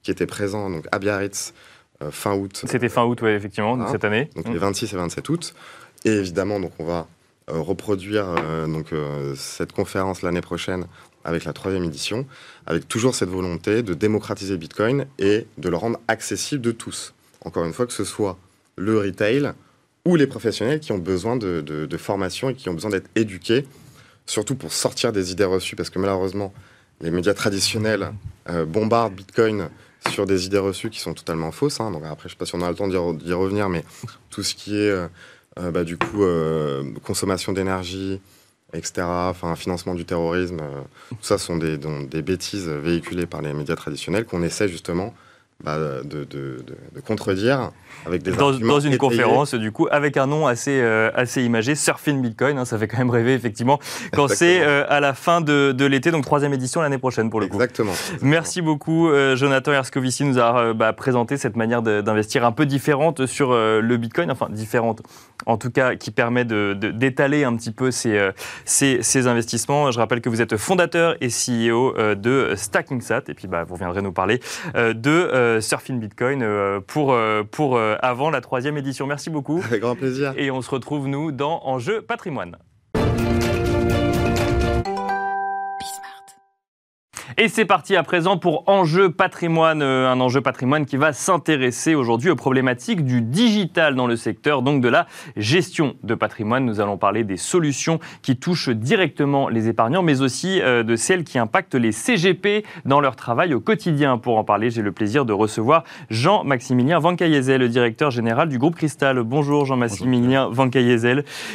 qui 0.04 0.12
étaient 0.12 0.26
présents 0.26 0.70
donc 0.70 0.86
à 0.92 1.00
Biarritz 1.00 1.54
euh, 2.02 2.12
fin 2.12 2.36
août. 2.36 2.64
C'était 2.68 2.90
fin 2.90 3.06
août, 3.06 3.20
oui, 3.22 3.32
effectivement, 3.32 3.90
cette 3.90 4.04
année. 4.04 4.30
Donc 4.36 4.50
les 4.50 4.58
26 4.58 4.94
et 4.94 4.98
27 4.98 5.30
août. 5.30 5.54
Et 6.04 6.12
évidemment, 6.12 6.60
donc 6.60 6.74
on 6.80 6.86
va 6.86 7.08
reproduire 7.48 8.36
donc, 8.68 8.94
cette 9.36 9.74
conférence 9.74 10.22
l'année 10.22 10.42
prochaine 10.42 10.86
avec 11.26 11.44
la 11.44 11.52
troisième 11.52 11.84
édition, 11.84 12.26
avec 12.66 12.88
toujours 12.88 13.14
cette 13.14 13.30
volonté 13.30 13.84
de 13.84 13.94
démocratiser 13.94 14.56
Bitcoin 14.58 15.06
et 15.20 15.48
de 15.58 15.70
le 15.70 15.76
rendre 15.76 16.00
accessible 16.08 16.62
de 16.62 16.72
tous. 16.72 17.14
Encore 17.46 17.66
une 17.66 17.74
fois, 17.74 17.88
que 17.88 17.94
ce 17.94 18.04
soit 18.04 18.38
le 18.78 19.00
retail 19.00 19.54
ou 20.06 20.16
les 20.16 20.28
professionnels 20.28 20.80
qui 20.80 20.92
ont 20.92 20.98
besoin 20.98 21.36
de, 21.36 21.98
formation 21.98 22.50
et 22.50 22.56
qui 22.56 22.70
ont 22.70 22.74
besoin 22.74 22.92
d'être 22.92 23.10
éduqués, 23.16 23.68
surtout 24.26 24.56
pour 24.56 24.72
sortir 24.72 25.12
des 25.12 25.32
idées 25.32 25.46
reçues, 25.46 25.76
parce 25.76 25.90
que 25.90 26.00
malheureusement, 26.00 26.54
les 27.02 27.12
médias 27.12 27.34
traditionnels 27.34 28.14
euh, 28.50 28.66
bombardent 28.66 29.14
Bitcoin 29.14 29.70
sur 30.10 30.26
des 30.26 30.46
idées 30.46 30.60
reçues 30.60 30.90
qui 30.90 31.00
sont 31.00 31.14
totalement 31.14 31.52
fausses. 31.52 31.80
Hein. 31.80 31.92
Donc 31.92 32.04
après, 32.06 32.30
je 32.30 32.34
ne 32.34 32.38
sais 32.38 32.38
pas 32.38 32.46
si 32.46 32.56
on 32.56 32.62
a 32.62 32.70
le 32.70 32.76
temps 32.76 32.88
d'y 32.88 33.34
revenir, 33.34 33.70
mais 33.70 33.84
tout 34.30 34.44
ce 34.44 34.56
qui 34.56 34.76
est 34.76 34.90
euh, 34.90 35.08
euh, 35.60 35.72
bah, 35.72 35.84
du 35.84 35.98
coup 35.98 36.24
consommation 37.04 37.52
d'énergie, 37.54 38.22
etc., 38.74 39.04
enfin 39.06 39.56
financement 39.56 39.94
du 39.94 40.06
terrorisme, 40.06 40.58
tout 41.10 41.18
ça 41.22 41.38
sont 41.38 41.58
des, 41.58 41.78
des 41.78 42.22
bêtises 42.22 42.68
véhiculées 42.68 43.26
par 43.26 43.42
les 43.42 43.54
médias 43.54 43.76
traditionnels 43.76 44.26
qu'on 44.26 44.44
essaie 44.44 44.70
justement 44.70 45.14
bah, 45.64 45.78
de, 45.78 46.24
de, 46.24 46.26
de, 46.26 47.02
contredire 47.06 47.72
avec 48.06 48.24
des 48.24 48.32
dans, 48.32 48.52
dans 48.52 48.80
une 48.80 48.98
conférence 48.98 49.54
du 49.54 49.72
coup 49.72 49.88
avec 49.92 50.18
un 50.18 50.26
nom 50.26 50.48
assez 50.48 50.80
euh, 50.82 51.12
assez 51.14 51.44
imagé 51.44 51.76
Surfing 51.76 52.20
Bitcoin 52.22 52.58
hein, 52.58 52.66
ça 52.66 52.80
fait 52.80 52.88
quand 52.88 52.98
même 52.98 53.12
rêver 53.12 53.34
effectivement 53.34 53.80
quand 54.12 54.28
c'est 54.28 54.62
euh, 54.62 54.86
à 54.90 55.00
la 55.00 55.14
fin 55.14 55.40
de, 55.42 55.86
l'été 55.86 56.10
donc 56.10 56.26
troisième 56.26 56.54
édition 56.54 56.82
l'année 56.82 56.98
prochaine 56.98 57.30
pour 57.30 57.40
le 57.40 57.48
coup. 57.48 57.56
Exactement. 57.56 57.92
Merci 58.22 58.62
beaucoup 58.62 59.10
euh, 59.10 59.36
Jonathan 59.36 59.74
Erscovici 59.74 60.24
nous 60.24 60.40
a 60.40 60.74
bah, 60.74 60.94
présenté 60.94 61.38
cette 61.38 61.56
manière 61.56 61.82
d'investir 61.82 62.44
un 62.44 62.52
peu 62.52 62.66
différente 62.66 63.28
sur 63.28 63.52
le 63.54 63.98
Bitcoin 63.98 64.32
enfin 64.32 64.48
différente 64.50 65.02
en 65.46 65.58
tout 65.58 65.70
cas 65.70 65.96
qui 65.96 66.12
permet 66.12 66.46
d'étaler 66.46 67.44
un 67.44 67.56
petit 67.56 67.72
peu 67.72 67.92
ces, 67.92 68.32
ces, 68.66 69.28
investissements. 69.28 69.92
Je 69.92 70.00
rappelle 70.00 70.22
que 70.22 70.30
vous 70.30 70.42
êtes 70.42 70.58
fondateur 70.58 71.16
et 71.22 71.28
CEO 71.28 71.94
de 72.16 72.54
StackingSat 72.56 73.24
et 73.28 73.34
puis 73.34 73.48
bah, 73.48 73.64
vous 73.64 73.76
reviendrez 73.76 74.02
nous 74.02 74.12
parler 74.12 74.40
de 74.76 75.51
euh, 75.51 75.51
Surfing 75.60 76.00
Bitcoin 76.00 76.44
euh, 76.44 76.80
pour, 76.80 77.12
euh, 77.14 77.44
pour 77.44 77.78
avant 77.80 78.30
la 78.30 78.42
troisième 78.42 78.78
édition. 78.78 79.08
Merci 79.08 79.30
beaucoup. 79.30 79.62
Avec 79.66 79.82
grand 79.82 79.96
plaisir. 79.96 80.34
Et 80.38 80.52
on 80.52 80.62
se 80.62 80.70
retrouve, 80.70 81.08
nous, 81.08 81.32
dans 81.32 81.62
Enjeu 81.66 82.02
patrimoine. 82.02 82.58
Et 87.38 87.48
c'est 87.48 87.66
parti 87.66 87.96
à 87.96 88.04
présent 88.04 88.38
pour 88.38 88.64
Enjeu 88.68 89.10
patrimoine, 89.10 89.82
euh, 89.82 90.12
un 90.12 90.20
enjeu 90.20 90.42
patrimoine 90.42 90.86
qui 90.86 90.98
va 90.98 91.14
s'intéresser 91.14 91.96
aujourd'hui 91.96 92.30
aux 92.30 92.36
problématiques 92.36 93.06
du 93.06 93.22
digital 93.22 93.96
dans 93.96 94.06
le 94.06 94.18
secteur, 94.18 94.62
donc 94.62 94.82
de 94.82 94.90
la 94.90 95.08
gestion 95.38 95.96
de 96.04 96.14
patrimoine. 96.14 96.66
Nous 96.66 96.82
allons 96.82 96.98
parler 96.98 97.24
des 97.24 97.38
solutions 97.38 98.00
qui 98.22 98.36
touchent 98.36 98.70
directement 98.70 99.48
les 99.48 99.70
épargnants, 99.70 100.04
mais 100.04 100.22
aussi 100.22 100.62
euh, 100.62 100.84
de 100.84 100.98
celles 100.98 101.24
qui 101.24 101.40
impactent 101.40 101.76
les 101.76 101.94
CGP 101.94 102.66
dans 102.84 103.00
leur 103.00 103.16
travail 103.16 103.54
au 103.54 103.62
quotidien. 103.62 104.18
Pour 104.18 104.38
en 104.38 104.44
parler, 104.44 104.70
j'ai 104.70 104.82
le 104.82 104.92
plaisir 104.92 105.24
de 105.24 105.34
recevoir 105.34 105.86
Jean-Maximilien 106.10 107.00
Van 107.00 107.12
le 107.12 107.68
directeur 107.68 108.12
général 108.12 108.50
du 108.50 108.58
groupe 108.58 108.76
Cristal. 108.76 109.24
Bonjour 109.24 109.66
Jean-Maximilien 109.66 110.50
Van 110.52 110.70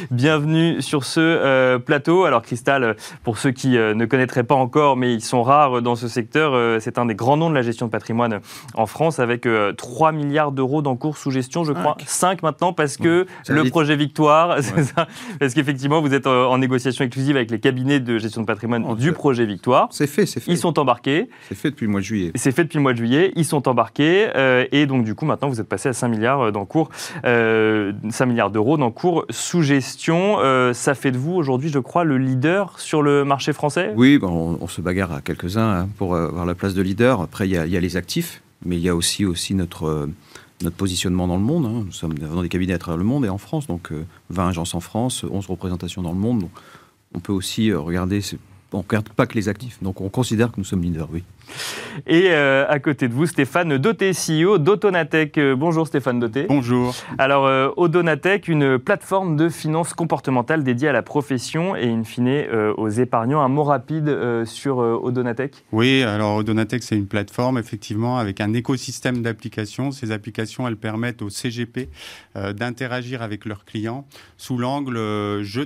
Bienvenue 0.09 0.81
sur 0.81 1.03
ce 1.03 1.19
euh, 1.19 1.77
plateau. 1.77 2.25
Alors 2.25 2.41
Cristal, 2.41 2.95
pour 3.23 3.37
ceux 3.37 3.51
qui 3.51 3.69
ne 3.69 4.05
connaîtraient 4.05 4.43
pas 4.43 4.55
encore, 4.55 4.97
mais 4.97 5.13
ils 5.13 5.23
sont 5.23 5.43
rares 5.43 5.66
dans 5.81 5.95
ce 5.95 6.07
secteur. 6.07 6.53
Euh, 6.53 6.79
c'est 6.79 6.97
un 6.97 7.05
des 7.05 7.15
grands 7.15 7.37
noms 7.37 7.49
de 7.49 7.55
la 7.55 7.61
gestion 7.61 7.87
de 7.87 7.91
patrimoine 7.91 8.39
en 8.73 8.85
France 8.85 9.19
avec 9.19 9.47
3 9.77 10.09
euh, 10.09 10.11
milliards 10.11 10.51
d'euros 10.51 10.81
d'encours 10.81 11.17
sous 11.17 11.31
gestion, 11.31 11.63
je 11.63 11.73
crois. 11.73 11.97
5 12.05 12.43
maintenant 12.43 12.73
parce 12.73 12.97
que 12.97 13.25
le 13.47 13.63
projet 13.65 13.95
Victoire, 13.95 14.57
c'est 14.61 14.83
ça. 14.83 15.07
Parce 15.39 15.53
qu'effectivement, 15.53 16.01
vous 16.01 16.13
êtes 16.13 16.27
euh, 16.27 16.45
en 16.45 16.57
négociation 16.57 17.03
exclusive 17.03 17.35
avec 17.35 17.51
les 17.51 17.59
cabinets 17.59 17.99
de 17.99 18.17
gestion 18.17 18.41
de 18.41 18.45
patrimoine 18.45 18.95
du 18.95 19.11
projet 19.11 19.45
Victoire. 19.45 19.87
C'est 19.91 20.07
fait, 20.07 20.25
c'est 20.25 20.39
fait. 20.39 20.51
Ils 20.51 20.57
sont 20.57 20.77
embarqués. 20.79 21.29
C'est 21.47 21.55
fait 21.55 21.71
depuis 21.71 21.85
le 21.85 21.91
mois 21.91 22.01
de 22.01 22.05
juillet. 22.05 22.31
C'est 22.35 22.51
fait 22.51 22.63
depuis 22.63 22.77
le 22.77 22.83
mois 22.83 22.93
de 22.93 22.97
juillet. 22.97 23.31
Ils 23.35 23.45
sont 23.45 23.67
embarqués. 23.67 24.27
et 24.71 24.85
donc, 24.85 25.03
du 25.03 25.15
coup, 25.15 25.25
maintenant, 25.25 25.49
vous 25.49 25.59
êtes 25.59 25.67
passé 25.67 25.89
à 25.89 25.93
5 25.93 26.07
milliards 26.09 26.51
d'encours, 26.51 26.89
5 27.23 28.25
milliards 28.25 28.51
d'euros 28.51 28.77
d'encours 28.77 29.25
sous 29.29 29.61
gestion. 29.61 30.37
ça 30.73 30.95
fait 30.95 31.11
de 31.11 31.17
vous 31.17 31.33
aujourd'hui, 31.33 31.69
je 31.69 31.79
crois, 31.79 32.03
le 32.03 32.17
leader 32.17 32.79
sur 32.79 33.01
le 33.01 33.23
marché 33.23 33.53
français? 33.53 33.93
Oui, 33.95 34.19
on, 34.21 34.57
on 34.61 34.67
se 34.67 34.81
bagarre 34.81 35.11
à 35.11 35.21
quelques-uns 35.47 35.81
Hein, 35.81 35.89
pour 35.97 36.13
euh, 36.13 36.27
avoir 36.27 36.45
la 36.45 36.55
place 36.55 36.73
de 36.73 36.81
leader. 36.81 37.21
Après, 37.21 37.47
il 37.47 37.51
y, 37.51 37.57
a, 37.57 37.65
les 37.79 37.97
actifs, 37.97 38.41
mais 38.65 38.77
il 38.77 38.81
y 38.81 38.89
a 38.89 38.95
aussi, 38.95 39.25
aussi 39.25 39.53
notre, 39.53 39.85
euh, 39.85 40.07
notre 40.61 40.75
positionnement 40.75 41.27
dans 41.27 41.37
le 41.37 41.43
monde. 41.43 41.65
Hein. 41.65 41.83
Nous 41.85 41.91
sommes 41.91 42.17
dans 42.17 42.41
des 42.41 42.49
cabinets 42.49 42.73
à 42.73 42.77
travers 42.77 42.97
le 42.97 43.03
monde 43.03 43.25
et 43.25 43.29
en 43.29 43.37
France, 43.37 43.67
donc 43.67 43.91
20 44.29 44.45
euh, 44.45 44.49
agences 44.49 44.75
en 44.75 44.79
France, 44.79 45.23
11 45.29 45.47
représentations 45.47 46.01
dans 46.01 46.11
le 46.11 46.19
monde. 46.19 46.41
Donc 46.41 46.51
on 47.13 47.19
peut 47.19 47.33
aussi 47.33 47.73
regarder, 47.73 48.21
on 48.73 48.77
ne 48.77 48.83
regarde 48.83 49.09
pas 49.09 49.27
que 49.27 49.35
les 49.35 49.49
actifs, 49.49 49.81
donc 49.81 50.01
on 50.01 50.09
considère 50.09 50.51
que 50.51 50.57
nous 50.57 50.63
sommes 50.63 50.81
leaders, 50.81 51.09
oui. 51.11 51.23
Et 52.05 52.27
euh, 52.29 52.65
à 52.67 52.79
côté 52.79 53.07
de 53.07 53.13
vous, 53.13 53.25
Stéphane 53.25 53.77
Doté, 53.77 54.11
CEO 54.11 54.57
d'Autonatech. 54.57 55.37
Euh, 55.37 55.55
bonjour 55.55 55.87
Stéphane 55.87 56.19
Doté. 56.19 56.45
Bonjour. 56.47 56.93
Alors, 57.17 57.45
euh, 57.45 57.69
Autonatech, 57.75 58.47
une 58.47 58.77
plateforme 58.77 59.35
de 59.35 59.49
finances 59.49 59.93
comportementale 59.93 60.63
dédiée 60.63 60.89
à 60.89 60.91
la 60.91 61.01
profession 61.01 61.75
et 61.75 61.89
in 61.89 62.03
fine 62.03 62.45
aux 62.77 62.89
épargnants. 62.89 63.41
Un 63.41 63.47
mot 63.47 63.63
rapide 63.63 64.43
sur 64.45 64.77
Autonatech 64.77 65.63
Oui, 65.71 66.03
alors 66.03 66.35
Autonatech, 66.35 66.83
c'est 66.83 66.97
une 66.97 67.07
plateforme, 67.07 67.57
effectivement, 67.57 68.17
avec 68.17 68.41
un 68.41 68.53
écosystème 68.53 69.21
d'applications. 69.21 69.91
Ces 69.91 70.11
applications, 70.11 70.67
elles 70.67 70.77
permettent 70.77 71.21
aux 71.21 71.29
CGP 71.29 71.89
d'interagir 72.35 73.21
avec 73.21 73.45
leurs 73.45 73.65
clients 73.65 74.05
sous 74.37 74.57
l'angle 74.57 74.97
je 75.43 75.61